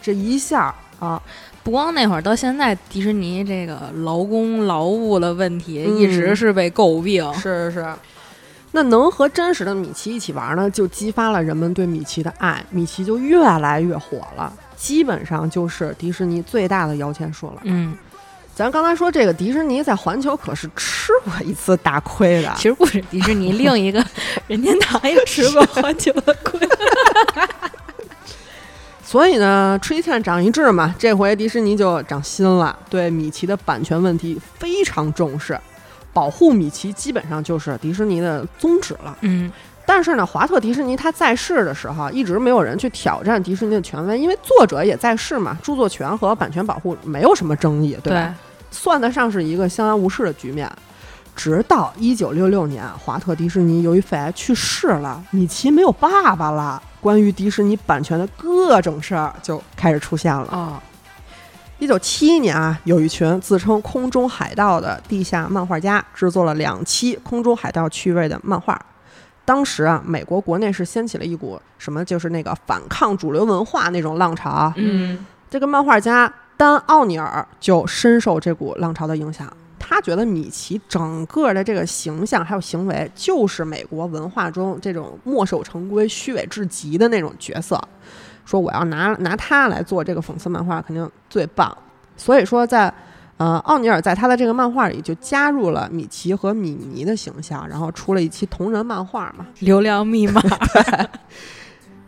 [0.00, 1.20] 这一下啊，
[1.62, 7.30] 不光那会儿，到现在迪士尼这个劳工劳务的问题嗯一直是被诟病。
[7.34, 7.94] 是是是。
[8.72, 17.60] 那能和真实的米奇一起玩呢，就激发了人们对米奇的爱，米奇就越来越火了，基本上就是迪士尼最大的摇钱树了。
[17.64, 17.94] 嗯，
[18.54, 24.04] 咱刚才说这个迪士尼在环球可是吃过一次大亏的，其实不止迪士尼， 另一个
[24.46, 26.60] 任天堂也吃过环球的亏。
[29.02, 35.58] 所以呢，吃一堑长一智嘛，这回迪士尼就长心了，对米奇的版权问题非常重视，
[36.12, 39.16] 保护米奇基本上就是迪士尼的宗旨了。
[39.20, 39.52] 嗯，
[39.86, 48.34] 但是呢，华特迪士尼他在世的时候，一直没有人去挑战迪士尼的权威，因为作者也在世嘛，著作权和版权保护没有什么争议，对吧？
[48.70, 50.70] 算得上是一个相安无事的局面。
[51.36, 60.48] 直到一九六六年，华特迪士尼由于肺癌去世了，米奇没有爸爸了，关于迪士尼版权的各种事儿就开始出现了。
[60.52, 60.80] 哦，
[61.80, 68.80] 一九七一年啊，有一群自称“空中海盗”的地下漫画家制作了两期《空中海盗》趣味的漫画。
[69.44, 74.72] 当时啊，美国国内是掀起了一股什么，就是那个反抗主流文化那种浪潮。
[74.76, 79.50] 嗯，这个漫画家丹·奥尼尔就深受这股浪潮的影响。
[79.78, 87.78] 他觉得米奇整个的这个形象还有行为，就是美国文化中这种墨守成规、虚伪至极的那种角色。
[88.46, 91.76] 说我要拿拿他来做这个讽刺漫画，肯定最棒。
[92.16, 92.92] 所以说在，
[93.36, 99.44] 呃，奥尼尔在他的这个漫画里就加入了米奇和米妮的形象，然后出了一期同人漫画嘛。
[99.58, 100.40] 流量密码。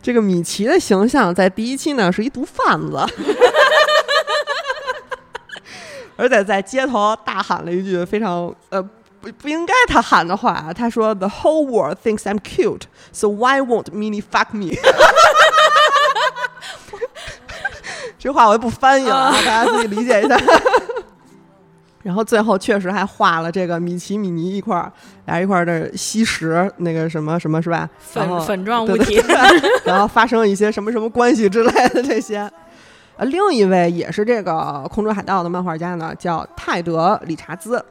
[0.01, 2.95] 这个米奇的形象在第一期呢是一毒贩子，
[6.15, 8.81] 而且在街头大喊了一句非常呃
[9.19, 14.77] 不不应该他喊的话，他说：“The whole world thinks I'm cute, so why won't Minnie fuck me？”
[18.17, 20.37] 这话我就不翻译了，啊，大家自己理解一下。
[22.07, 24.89] 然后最后确实还画了这个米奇、米妮一块儿，
[25.25, 27.89] 俩一块儿的吸食那个什么什么是吧？
[27.99, 29.21] 粉粉状物对体。
[29.83, 32.49] 然后发生一些什么什么关系之类的这些。
[33.17, 37.83] 呃，另一位也是这个空中海盗的漫画家呢，叫泰德·理查兹，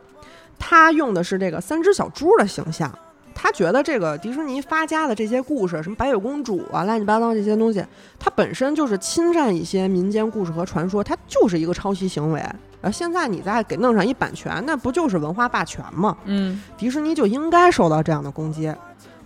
[0.58, 2.90] 他用的是这个三只小猪的形象。
[3.38, 7.84] 他觉得这个迪士尼发家的这些故事，什么白雪公主啊、乱七八糟这些东西，
[8.18, 12.42] 它本身就是侵占一些民间故事和传说，它就是一个抄袭行为。
[12.80, 16.16] 而现在你再给弄上一版权，那不就是文化霸权吗？
[16.24, 18.72] 嗯，迪士尼就应该受到这样的攻击，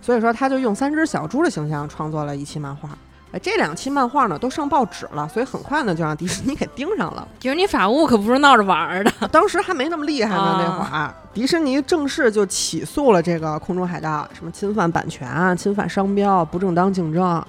[0.01, 2.89] 所以说他就用三只小猪的形象创作了一期漫画。
[3.31, 7.27] 哎，这两期漫画呢都上报纸了，所以很快呢就让迪士尼给盯上了。
[7.39, 9.11] 迪士尼法务可不是闹着玩儿的。
[9.31, 17.23] 当时还没那么厉害呢，那会儿迪士尼正式就起诉了这个空中海盗，什么侵犯版权啊、侵犯商标、不正当竞争。
[17.23, 17.45] 啊，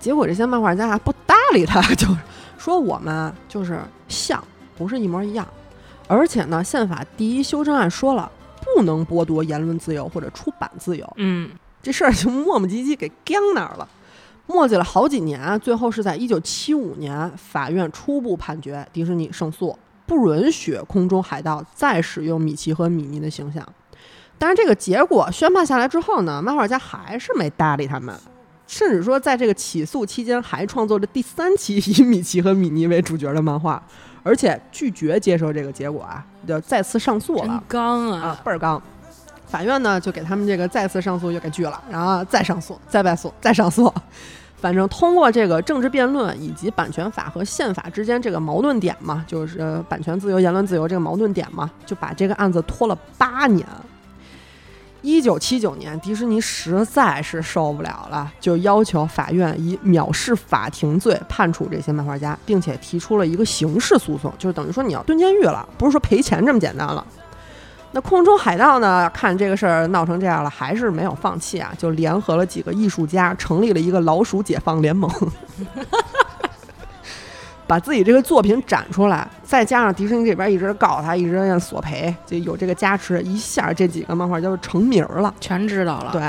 [0.00, 2.08] 结果这些漫画家还不搭理他， 就
[2.58, 4.42] 说我们就是像，
[4.76, 5.46] 不是一模一样。
[6.08, 8.28] 而且呢，宪法第一修正案说了，
[8.74, 11.08] 不能剥夺言论自由或者出版自由。
[11.16, 11.48] 嗯，
[11.80, 13.88] 这事儿就磨磨唧唧给僵那儿了，
[14.52, 23.66] 磨叽了好几年，最后是在一九七五年，法院初步判决迪士尼胜诉，不允许空中海盗再使用米奇和米妮的形象。
[24.38, 28.14] 但是这个结果宣判下来之后呢，漫画家还是没搭理他们，
[28.66, 33.82] 甚至说在这个起诉期间还创作了第三期 以米奇和米妮为主角的漫画，
[34.22, 37.62] 而且拒绝接受这个结果啊，就再次上诉了。
[37.68, 38.40] 刚啊啊，！
[38.44, 38.82] 倍儿刚。
[39.46, 43.92] 法院呢就给他们这个再次上诉又给拒了，然后再上诉，再败诉，再上诉。
[44.62, 53.66] 反正通过这个政治辩论以及版权法和宪法之间这个矛盾点嘛，就是版权自由、言论自由这个矛盾点嘛，就把这个案子拖了八年。
[55.00, 67.04] 一九七九年，迪士尼实在是受不了了，就要求法院以藐视法庭罪判处这些漫画家，并且提出了一个刑事诉讼，就是等于说你要蹲监狱了，不是说赔钱这么简单了。
[67.94, 69.10] 那空中海盗呢？
[69.12, 75.10] 看这个事儿闹成这样了，还是没有放弃啊，就联合了几个艺术家，成立了一个老鼠解放联盟，
[77.68, 85.34] 把自己这个作品展出来，再加上迪士尼这边一直告他，一直要索赔，就有这个加持，一下这几个漫画就成名了。
[85.38, 86.12] 全知道了。
[86.12, 86.22] 对，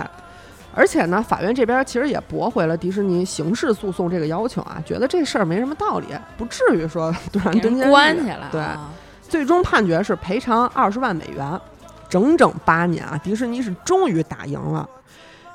[0.76, 7.89] 而且呢，法院这边其实也驳回了迪士尼刑事诉讼这个要求啊，觉得这事儿没什么道理，不至于说让人给人蹲监狱。
[7.89, 8.49] 关起来。
[8.52, 8.89] 对啊
[9.33, 11.59] 最终判决是赔偿二十万美元，
[12.07, 13.19] 整整八年啊！
[13.23, 14.87] 迪士尼是终于打赢了。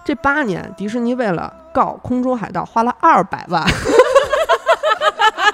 [0.05, 3.65] 这八年，迪士尼为了告空中海盗花了二百万，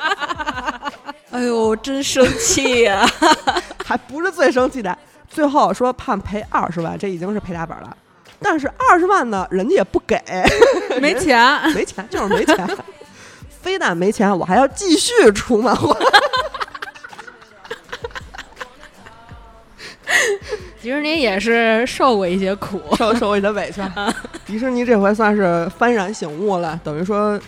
[1.32, 3.06] 哎呦，真生气呀！
[3.84, 4.96] 还不是最生气的。
[5.28, 7.94] 最后说判赔二十万，这已经是赔大本了。
[8.40, 10.18] 但是二十万呢，人家也不给，
[10.98, 12.66] 没钱，没钱就是没钱。
[13.60, 15.94] 非但没钱，我还要继续出漫画。
[20.80, 22.80] 迪士尼也是受过一些苦。
[22.96, 23.80] 受受过一些委屈。
[24.46, 27.40] 迪士尼这回算是幡然醒悟了，等于说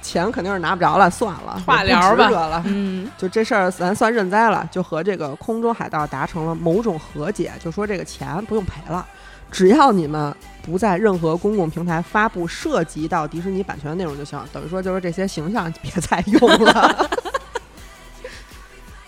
[0.00, 2.62] 钱肯定是拿不着了，算了，化疗吧得了。
[2.66, 9.06] 嗯，就这事儿，咱算认栽了，就和这个空中海盗达成了某种和解，就说这个钱不用赔了，
[9.50, 14.42] 只要你们不在任何公共平台发布涉及到迪士尼版权的内容就行。
[14.52, 17.10] 等于说就是这些形象别再用了。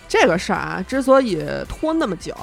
[0.07, 2.35] 这个事儿啊，之所以拖那么久，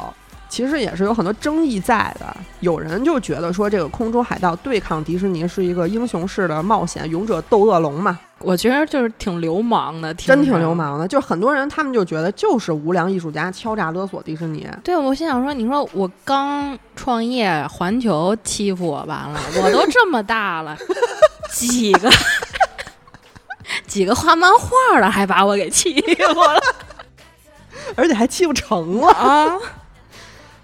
[0.50, 2.36] 其实也是有很多争议在的。
[2.60, 10.74] 有人就觉得说，这个空中海盗对抗迪士尼是一个英雄式的冒险，勇者斗恶龙嘛，我觉得就是挺流氓的，真挺流。
[10.74, 11.08] 氓的。
[11.08, 20.76] 就是很多人他们就觉得就是无良艺术家敲诈勒索迪士尼，对，我心想说，你说我刚创业，环球欺负我完了， 我都这么大了，
[21.52, 22.10] 几个
[23.86, 26.60] 几个画漫画的还把我给欺负了
[27.96, 29.08] 而且还欺负成了。
[29.12, 29.56] 啊！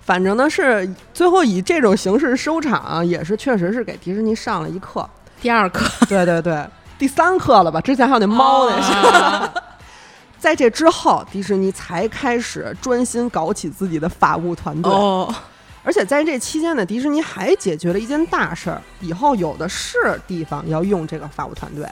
[0.06, 5.06] 反正呢是最后以这种形式收场，也是确实是给迪士尼上了一课。
[5.40, 6.64] 第二课对对对，
[6.96, 7.80] 第三课了吧？
[7.80, 8.92] 之前还有那猫那是。
[8.92, 9.52] 啊
[10.38, 14.92] 在这之后，迪士尼才开始专心搞起自己的法务团队。
[14.92, 15.34] 哦，
[15.82, 21.84] 而且在这期间呢，迪士尼还解决了一件大事儿，以后有的是地方要用这个法务团队。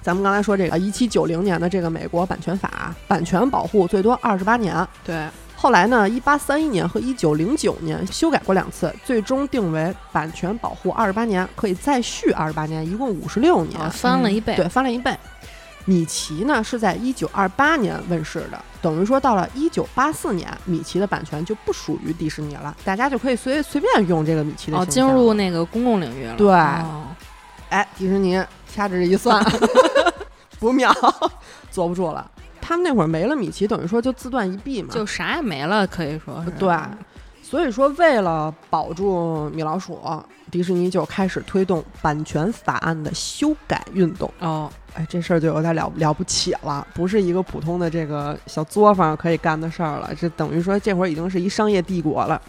[0.00, 4.74] 咱们刚才说这个一七九零年的这个美国版权法，版权保护最多二十八年。
[5.04, 5.28] 对，
[5.62, 13.80] 后来呢，一八三一年和一九零九年修改过两次，最终定为版权保护二十八年，可以再续二十八年，一共五十六年。
[13.80, 14.56] 啊，翻了一倍。
[14.56, 15.16] 对，翻了一倍。
[15.84, 26.34] 米奇呢是在一九二八年问世的，等于说到了一九八四年，米奇的版权就不属于迪士尼了，大家就可以随随便用这个米奇的哦，形象了进入那个公共领域了。
[26.34, 27.04] 对哦
[27.68, 29.40] 哎，迪士尼掐指一算，
[30.58, 30.92] 不妙，
[31.70, 32.28] 坐不住了。
[32.72, 34.88] 他们那会儿没了米奇，等于说就自断一臂嘛。
[34.94, 36.50] 就啥也没了，可以说是。
[36.52, 36.74] 对，
[37.42, 40.00] 所以说为了保住米老鼠，
[40.50, 44.32] 迪士尼就开始推动版权法案的修改运动。
[44.38, 52.40] 哦，哎，这事儿就有点了了不起了，不是一个普通的这个小作坊可以干的事儿了，这等于说这会儿已经是一商业帝国了。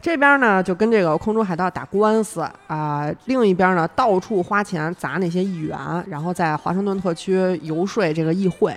[0.00, 5.78] 这边呢就跟这个空中海盗打官司啊、另一边呢到处花钱砸那些议员，
[6.08, 8.74] 然后在华盛顿特区游说这个议会。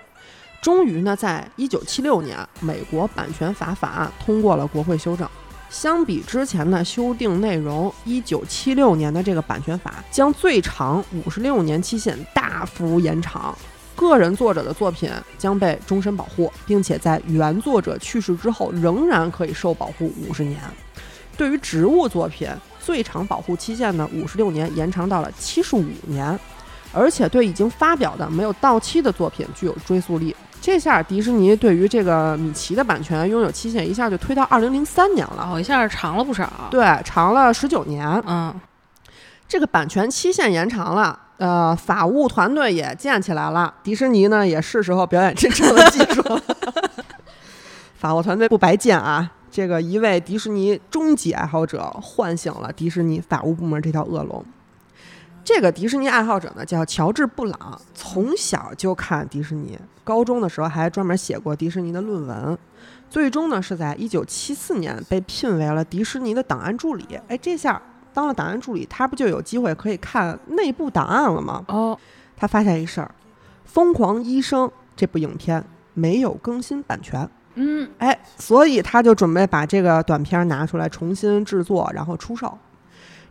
[0.62, 5.28] 终于呢，在一九七六年，美国版权法法案通过了国会修正。
[5.72, 13.58] 相比之前的修订内容，一九七六年的这个版权法将最长五十六年期限大幅延长，
[13.96, 20.62] 个人作者的作品将被终身保护，并且在原作者去世之后仍然可以受保护五十年。
[21.36, 22.48] 对于植物作品，
[22.80, 26.40] 最长保护期限呢五十六年延长到了七十五年。
[26.94, 30.36] 而且对已经发表的没有到期的作品具有追溯力。
[30.62, 36.48] 这下迪士尼对于这个米奇的版权拥有期限一下就推到二零零三年了，哦，一下长了不少。
[36.70, 38.08] 对，长了十九年。
[38.28, 38.54] 嗯，
[39.48, 46.40] 这个版权期限延长了，呃，法务团队也建起来了，迪士尼呢也是时候表演真正的技术了。
[47.98, 54.46] 法务团队不白建啊，这个一位迪士尼终极爱好者唤醒了迪士尼法务部门这条恶龙。
[55.54, 62.58] 这个迪士尼爱好者呢叫乔治·布朗，从小就看迪士尼，高中的时候还专门写过迪士尼的论文，
[63.10, 67.06] 最终呢是在一九七四年被聘为了迪士尼的档案助理。
[67.28, 67.80] 哎，这下
[68.14, 71.66] 当了档案助理，他不就有机会可以看内部档案了吗？
[71.68, 72.00] 哦，
[72.38, 73.12] 他发现一事儿，
[73.66, 75.62] 《疯狂医生》这部影片
[75.94, 82.58] 没有更新版权，嗯，哎，所以他就准备把这个短片拿出来重新制作，然后出售。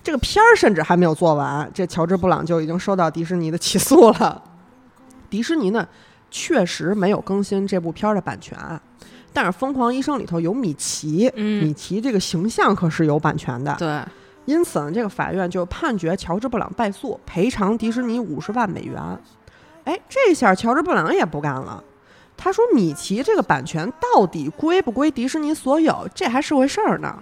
[0.02, 4.42] 这个片儿甚至还没有做完，这乔治·布朗就已经收到迪士尼的起诉了。
[5.28, 5.86] 迪士尼呢，
[6.30, 8.58] 确实没有更新这部片儿的版权，
[9.32, 13.76] 但是《疯狂医生》里头有米奇，嗯米奇这个形象可是有版权的。
[13.78, 14.02] 对，
[14.46, 19.00] 因此呢，这个法院就判决乔治·布朗败诉，赔偿迪士尼五十万美元。
[19.84, 21.84] 哎，这下乔治·布朗也不干了，
[22.36, 27.16] 他说：“米奇这个版权到底归不归迪士尼所有，这还是回事儿呢。”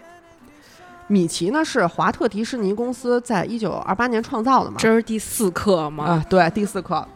[1.08, 6.04] 米奇呢是华特迪士尼公司在一九二八年创造的嘛，这是第四课吗？
[6.04, 7.06] 啊，对，第四课。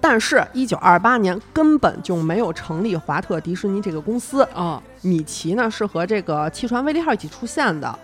[0.00, 7.98] 但是，一九二八年根本就没有成立华特迪士尼这个公司，哦，米奇呢是和这个汽船威利号一起出现的，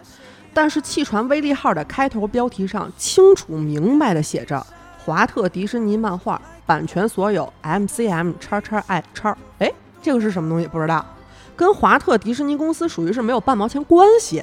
[0.55, 4.67] 但是汽船威利号的开头标题上清楚明白的写着
[5.05, 9.71] “华特迪士尼漫画版权所有 MCM 叉叉 I 叉”，哎，
[10.01, 10.67] 这个是什么东西？
[10.67, 11.05] 不知道，
[11.55, 14.43] 跟华特迪士尼公司属于是没有半毛钱关系。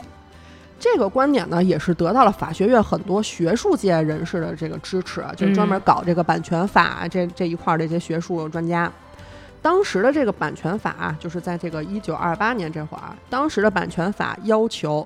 [0.80, 8.92] 这个观点呢，也是得到了法学院很多学术界人士的这个支持，就是专门搞这个版权法这这一块儿的这些学术专家。
[9.60, 15.06] 当时的这个版权法啊，就是在这个一九二八年这会儿，当时的版权法要求，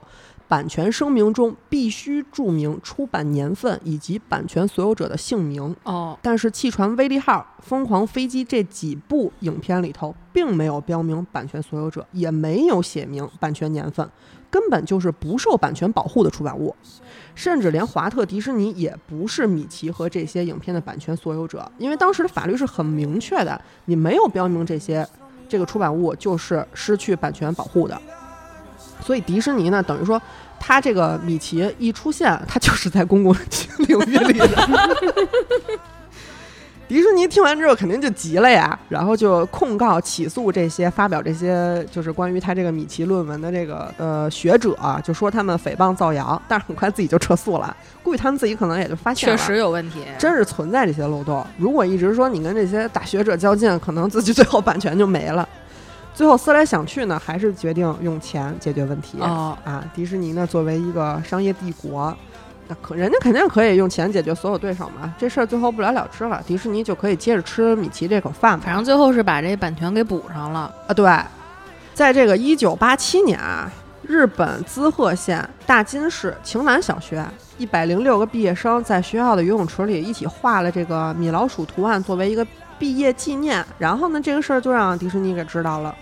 [0.51, 5.73] 版权声明中必须注明出版年份以及版权所有者的姓名。
[5.83, 14.05] 哦，但是《气船威利号》《疯狂飞机》这几部影片里头，并没有标明版权所有者，也没有写明版权年份，
[14.49, 16.75] 根本就是不受版权保护的出版物。
[17.33, 25.07] 甚至连华特迪士尼也不是米奇和这些影片的版权所有者，因为当时的法律是很明确的，你没有标明这些
[25.47, 27.97] 这个出版物就是失去版权保护的。
[29.03, 30.21] 所以迪士尼呢，等于说
[30.63, 33.35] 他这个米奇一出现，他就是在公共
[33.79, 34.47] 领域里的。
[36.87, 47.73] 迪士尼听完之后肯定就急了呀，然后就控告、起诉这些发表这些就是关于他这个米奇论文的这个呃学者，就说他们诽谤造谣，但是很快自己就撤诉了。
[48.03, 49.99] 估计他们自己可能也就发现了，确实有问题。
[50.19, 51.45] 真是存在这些漏洞。
[51.57, 55.47] 如果一直说你跟这些大学者较劲，可能自己最后版权就没了。
[56.13, 59.17] 最后思来想去呢，还是决定用钱解决问题。
[59.21, 62.15] 哦，啊，迪士尼呢作为一个商业帝国，
[62.67, 65.13] 那可人家肯定可以用钱解决所有对手嘛。
[65.17, 68.63] 这事儿最后不了了之了，迪士尼就可以接着吃米奇这口饭嘛。
[68.65, 70.73] 反正最后是把这版权给补上了。
[70.87, 71.09] 啊，对，
[71.93, 73.71] 在这个一九八七年啊，
[74.03, 77.25] 日本滋贺县大津市晴南小学
[77.57, 82.45] 一百零六个毕业生在学校的游泳池里一起画了这个米老鼠图案作为一个
[82.81, 83.63] 毕业纪念。
[83.77, 85.95] 然后呢，这个事儿就让迪士尼给知道了，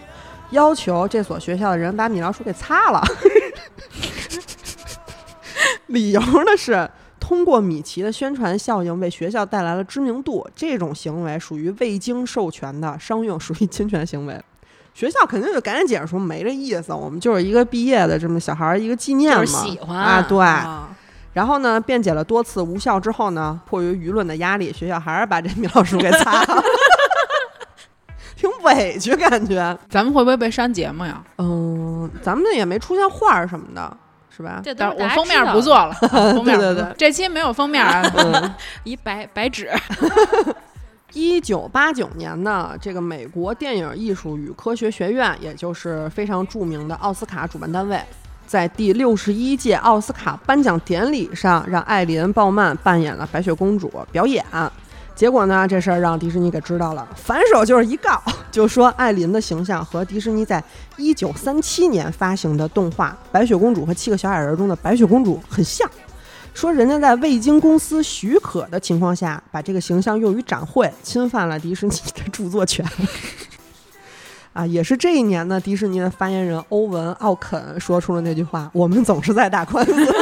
[0.51, 3.03] 要求这所学校的人把米老鼠给擦了。
[5.87, 14.41] 理由呢是通过米奇的宣传效应为学校带来了知名度，这种行为属于未经授权的商用，属于侵权行为。
[14.93, 20.39] 学校肯定就赶紧解释说没这意思，我们就是一个毕业的这么小孩儿一个纪念嘛，就是喜欢啊，对。
[20.39, 20.89] 啊
[21.33, 26.63] 然后呢，辩解了多次无效之后呢，迫于舆论的压力，学校还是把这米老鼠给擦了，
[28.35, 29.77] 挺委屈感觉。
[29.89, 31.23] 咱们会不会被删节目呀？
[31.37, 33.97] 嗯，咱们也没出现画儿什么的，
[34.35, 34.61] 是吧？
[34.63, 35.93] 这我封面不做了，
[36.33, 38.01] 封面对对对这期没有封面啊。
[38.15, 38.55] 嗯。
[38.83, 39.69] 一白白纸。
[41.13, 47.99] 一九八九年呢，这个美国电影艺术与科学学院，也就是非常著名的奥斯卡主办单位，
[48.49, 54.43] 在第六十一届奥斯卡颁奖典礼上，让艾琳·鲍曼扮演了白雪公主表演。
[55.13, 58.19] 结果呢，这事儿让迪士尼给知道了，反手就是一告，
[58.49, 60.63] 就说艾琳的形象和迪士尼在
[60.97, 65.87] 一九三七年发行的动画《白雪公主和七个小矮人》中的白雪公主很像。
[66.55, 72.83] 说人家在未经公司许可的情况下，把这个形象用于展会，侵犯了迪士尼的著作权。
[74.59, 79.93] 啊，也是这一年呢，迪士尼的发言人欧文·奥肯说出了那句话：“我们总是在打官司。”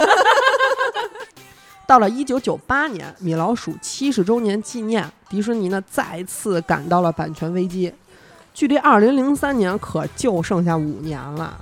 [1.87, 7.91] 到了一九九八年，米老鼠七十周年纪念，迪士尼呢再次感到了版权危机，
[8.53, 11.59] 距离二零零三年可就剩下五年了。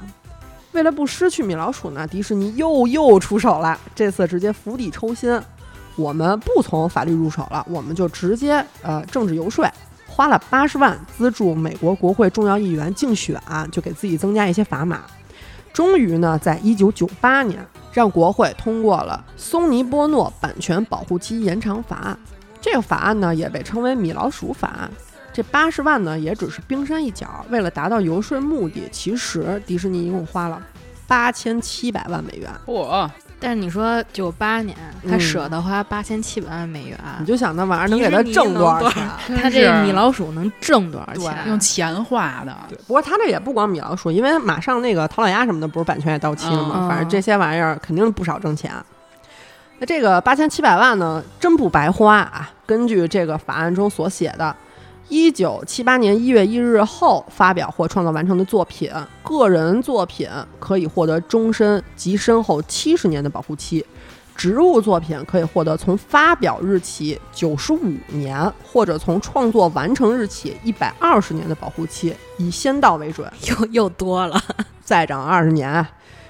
[0.73, 5.41] 为了不失去米老鼠呢，迪士尼又又出手了，这次直接釜底抽薪，
[5.95, 9.65] 我们不从法律入手了，我们就直接呃政治游说，
[10.15, 13.37] 花了八十万资助美国国会重要议员竞选，
[13.69, 15.01] 就给自己增加一些砝码。
[15.73, 17.59] 终于呢，在一九九八年，
[17.91, 22.17] 让国会通过了松尼波诺版权保护期延长法案。
[22.61, 24.89] 这个法案呢，也被称为“米老鼠法案”。
[25.33, 27.45] 这八十万呢，也只是冰山一角。
[27.49, 30.61] 为了达到游说目的，其实迪士尼一共花了
[31.05, 32.49] 八千七百万美元。
[32.65, 33.09] 嚯！
[33.39, 34.75] 但是你说九八年，
[35.07, 39.09] 他舍得花八千七百万美元，你就想那玩意儿能给他挣多少钱？
[39.41, 41.47] 他这米老鼠能挣多少钱？
[41.47, 42.55] 用钱花的。
[42.69, 46.87] 对，不过他这也不光米老鼠，因为马上那个唐老鸭什么的，不是版权也到期了吗？
[46.89, 48.71] 反正这些玩意儿肯定不少挣钱。
[49.79, 52.49] 那这个八千七百万呢，真不白花啊！
[52.65, 54.55] 根据这个法案中所写的。
[55.07, 58.91] 一九七八年一月一日后发表或创作完成的作品，
[59.23, 60.27] 个人作品
[60.59, 63.83] 可以获得终身及身后七十年的保护期；
[64.35, 73.31] 植物作品可以获得从发表日起九十五年，或者从创作完成日起一百二十年的保护期，以先到为准。
[73.47, 74.41] 又又多了，
[74.83, 75.85] 再涨二十年，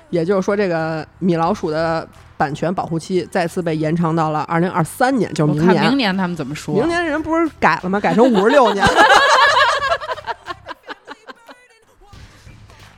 [0.10, 2.08] 也就是说，这个米老鼠的。
[2.38, 5.84] 版权保护期再次被延长到了二零二三年，就是明年。
[5.84, 6.76] 明年他们怎么说？
[6.76, 8.00] 明年人不是改了吗？
[8.00, 8.86] 改成五十六年。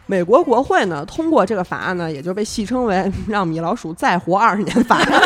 [0.05, 5.21] 美国国会呢通过这个法案呢，也就被戏称为让米老鼠再活二十年法案。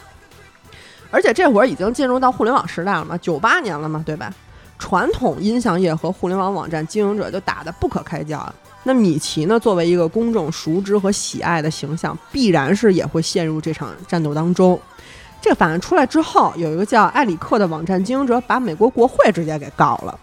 [1.10, 4.32] 而且这会儿已经进入到互联网时代了嘛，九八年了嘛，对吧？
[4.78, 8.38] 传统音像业和互联网网站经营者就打得不可开交。
[8.84, 9.60] 那米奇呢？
[9.60, 14.80] 作为一个公众熟知和喜爱的形象，必然是也会陷入这场战斗当中。
[15.40, 20.18] 这个法案出来之后，有一个叫埃里克的网站经营者把美国国会直接给告了。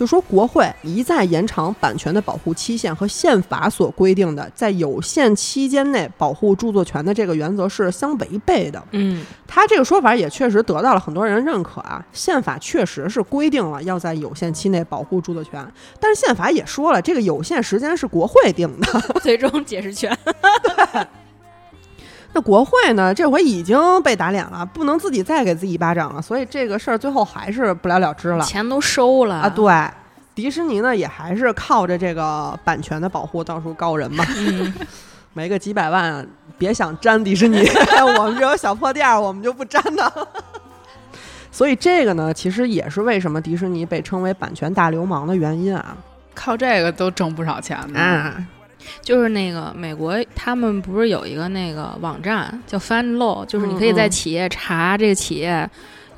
[0.00, 8.82] 就说国会一再延长版权的保护期限和宪法所规定的在有限期间内保护著作权的这个原则是相违背的。
[8.92, 12.02] 嗯，他这个说法也确实得到了很多人认可啊。
[12.14, 15.70] 宪法确实是规定了要在有限期内保护著作权，
[16.00, 20.16] 但是宪法也说了，这个有限时间是国会定的， 最终解释权。
[20.94, 21.06] 对。
[22.32, 23.12] 那国会呢？
[23.12, 28.44] 这回已经被打脸了，不能自己再给自己一巴掌了，所以这个事儿最后还是不了了之了。
[28.44, 29.48] 钱都收了啊！
[29.48, 29.72] 对，
[30.34, 34.24] 迪士尼呢也还是靠着这个版权的保护到处告人嘛。
[34.36, 34.72] 嗯，
[35.34, 36.24] 没个几百万，
[36.56, 37.68] 别想沾迪士尼。
[38.16, 40.28] 我们这种小破店儿，我们就不沾的。
[41.50, 45.96] 所以这个呢，其实也是为什么迪士尼被称为版权大流氓的原因啊。
[46.32, 48.32] 靠这个都挣不少钱呢。
[49.02, 55.68] 就是那个美国，他们不是有一个那个网站叫 Find Law，就是你可以在企业查这个企业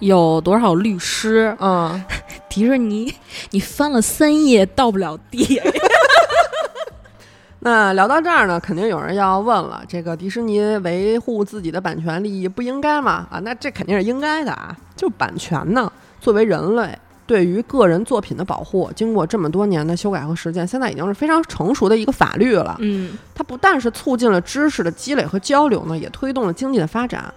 [0.01, 1.57] 有多少律师。
[1.61, 2.03] 嗯，
[2.49, 3.15] 迪士尼，
[3.51, 5.61] 你翻了三页到不了地。
[7.65, 13.27] 那聊到这儿呢，肯定有人要问了：这个迪士尼维护自己的版权利益不应该吗？
[13.31, 14.77] 啊，那这肯定是应该的啊。
[14.97, 16.99] 就版权呢，作为人类。
[17.33, 22.77] 对于个人作品的保护，经过这么多年的修改和实践，现在已经是非常成熟的一个法律了。
[22.81, 27.33] 嗯，它不但是促进了知识的积累和交流呢，也推动了经济的发展。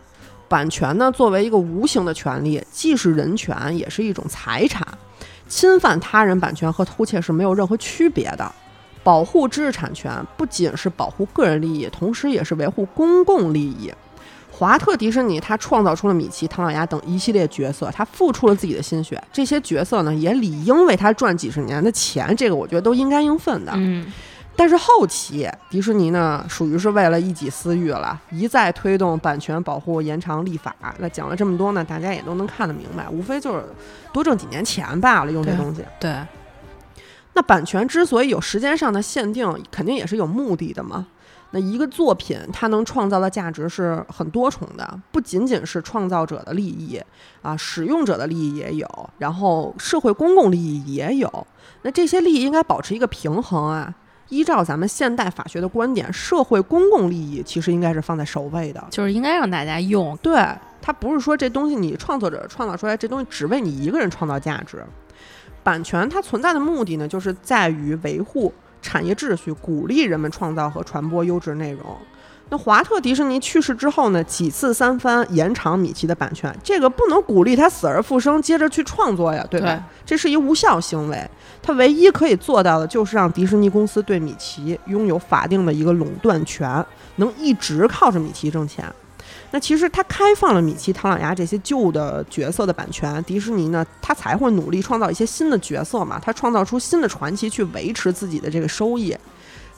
[0.49, 4.85] 版权呢，作为一个无形的权利，既是人权，也是一种财产。
[5.47, 8.51] 侵犯他人版权和偷窃是没有任何区别的。
[9.01, 13.89] 保护知识产权不仅是保护个人利益，同时也是维护公共利益。
[14.57, 23.73] 华特迪士尼他创造出了米奇、唐老鸭等一系列角色，他付出了自己的心血，这些角色呢也理应为他赚几十年的钱，这个我觉得都应该应分的。
[23.75, 24.09] 嗯，
[24.55, 30.73] 但是后期迪士尼呢，属于是为了一己私欲了，一再推动版权保护延长立法。
[30.99, 33.65] 那讲了这么多呢，大家也都能看得明白，无非就是
[34.13, 35.83] 多挣几年钱罢了，用这东西。
[35.99, 36.15] 对。
[37.33, 41.05] 那版权之所以有时间上的限定，肯定也是有目的的嘛。
[41.55, 47.01] 那一个作品，它能创造的价值是很多重的，不仅仅是创造者的利益
[47.41, 51.47] 啊，使用者的利益也有，然后社会公共利益也有。
[51.83, 53.95] 那这些利益应该保持一个平衡啊。
[54.27, 60.17] 依照咱们现代法学的观点，社会公共利益其实应该是放在首位的，就是应该让大家用。
[60.17, 60.45] 对，
[60.81, 64.83] 它不是说这东西你创作者创造出来，这东西只为你一个人创造价值。
[65.63, 68.51] 版权它存在的目的呢，就是在于维护。
[68.85, 71.97] 产业秩序鼓励人们创造和传播优质内容。
[72.49, 79.83] 那华特迪士尼去世之后呢，几次三番延长米奇的版权，这个不能鼓励他死而复生，接着去创作呀，对吧？
[80.05, 81.27] 这是一无效行为。
[81.63, 88.85] 他唯一可以做到的就是让迪士尼公司对米奇拥有法定的一个垄断权，能一直靠着米奇挣钱。
[89.55, 99.15] 那其实他开放了米奇、唐老鸭这些旧的角色的版权，迪士尼呢，他才会努力创造一些新的角色嘛，他创造出新的传奇去维持自己的这个收益。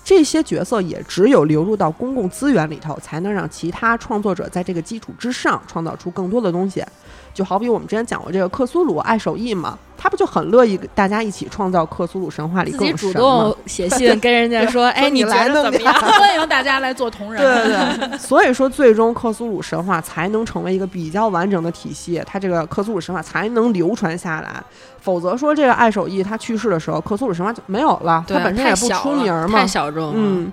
[0.03, 6.83] 这些角色也只有流入到公共资源里头，才能让其他创作者在这个基础之上创造出更多的东西。
[7.37, 15.93] 就好比我们之前讲过这个克苏鲁爱手艺嘛，他不就很乐意大家一起创造克苏鲁神话里自己主动写信跟人家说，哎，你觉来弄点得怎么样？
[16.19, 17.39] 欢迎大家来做同人。
[17.39, 24.63] 对对 对，所以说最终克苏鲁神话才能成为一个比较完整的体系，它这个克苏鲁神话才能流传下来。
[24.99, 29.67] 否则说这个爱手艺他去世的时候，克苏鲁神话就没有了，对它本身也不出名嘛太。
[29.67, 30.11] 小众。
[30.15, 30.51] 嗯。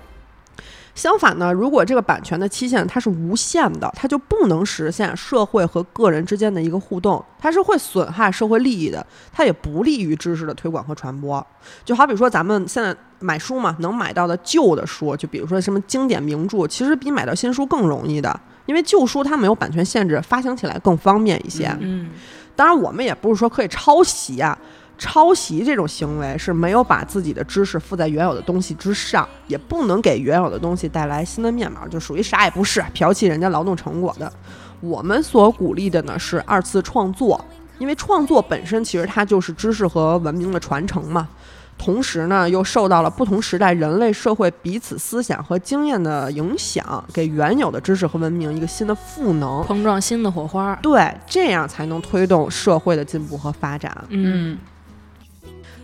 [0.94, 11.44] 相反呢，如果这个版权的期限它是无限的，它就不能实现社会和个人之间的一个互动，它是会损害社会利益的，它也不利于知识的推广和传播。
[11.84, 21.66] 就好比说咱们现在买书嘛，能买到的旧的书，就比如说什么经典名著，其实比买到新书更容易的，因为旧书它没有版权限制，发行起来更方便一些。
[21.80, 22.10] 嗯，
[22.54, 24.56] 当然，我们也不是说可以抄袭啊，
[24.96, 34.32] 抄袭这种行为是没有把自己的知识附在原有的东西之上，也不能给原有的东西带来新的面貌，就属于啥也不是，剽窃人家劳动成果的。
[34.80, 37.42] 我们所鼓励的呢是二次创作，
[37.78, 41.28] 因为创作本身其实它就是知识和文明的传承嘛。
[41.76, 49.64] 同时呢，又受到了不同时代人类社会彼此思想和经验的影响，给原有的知识和文明一个新的赋能。
[49.64, 50.78] 碰撞新的火花。
[50.80, 53.92] 对，这样才能推动社会的进步和发展。
[54.10, 54.56] 嗯，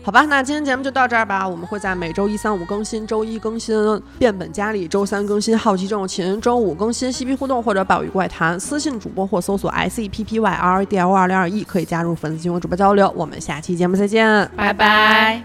[0.03, 1.47] 好吧，那今天节目就到这儿吧。
[1.47, 8.59] 我们会在每周一、三、五更新，周一更新变本加厉，周三更新好奇症情，周五更新嬉皮互动或者宝语怪谈。
[8.59, 13.13] 私信主播或搜索 S E P P Y R D L 二零二一，可以加入粉丝群和主播交流。
[13.15, 14.49] 我们下期节目再见。
[14.55, 15.43] 拜拜。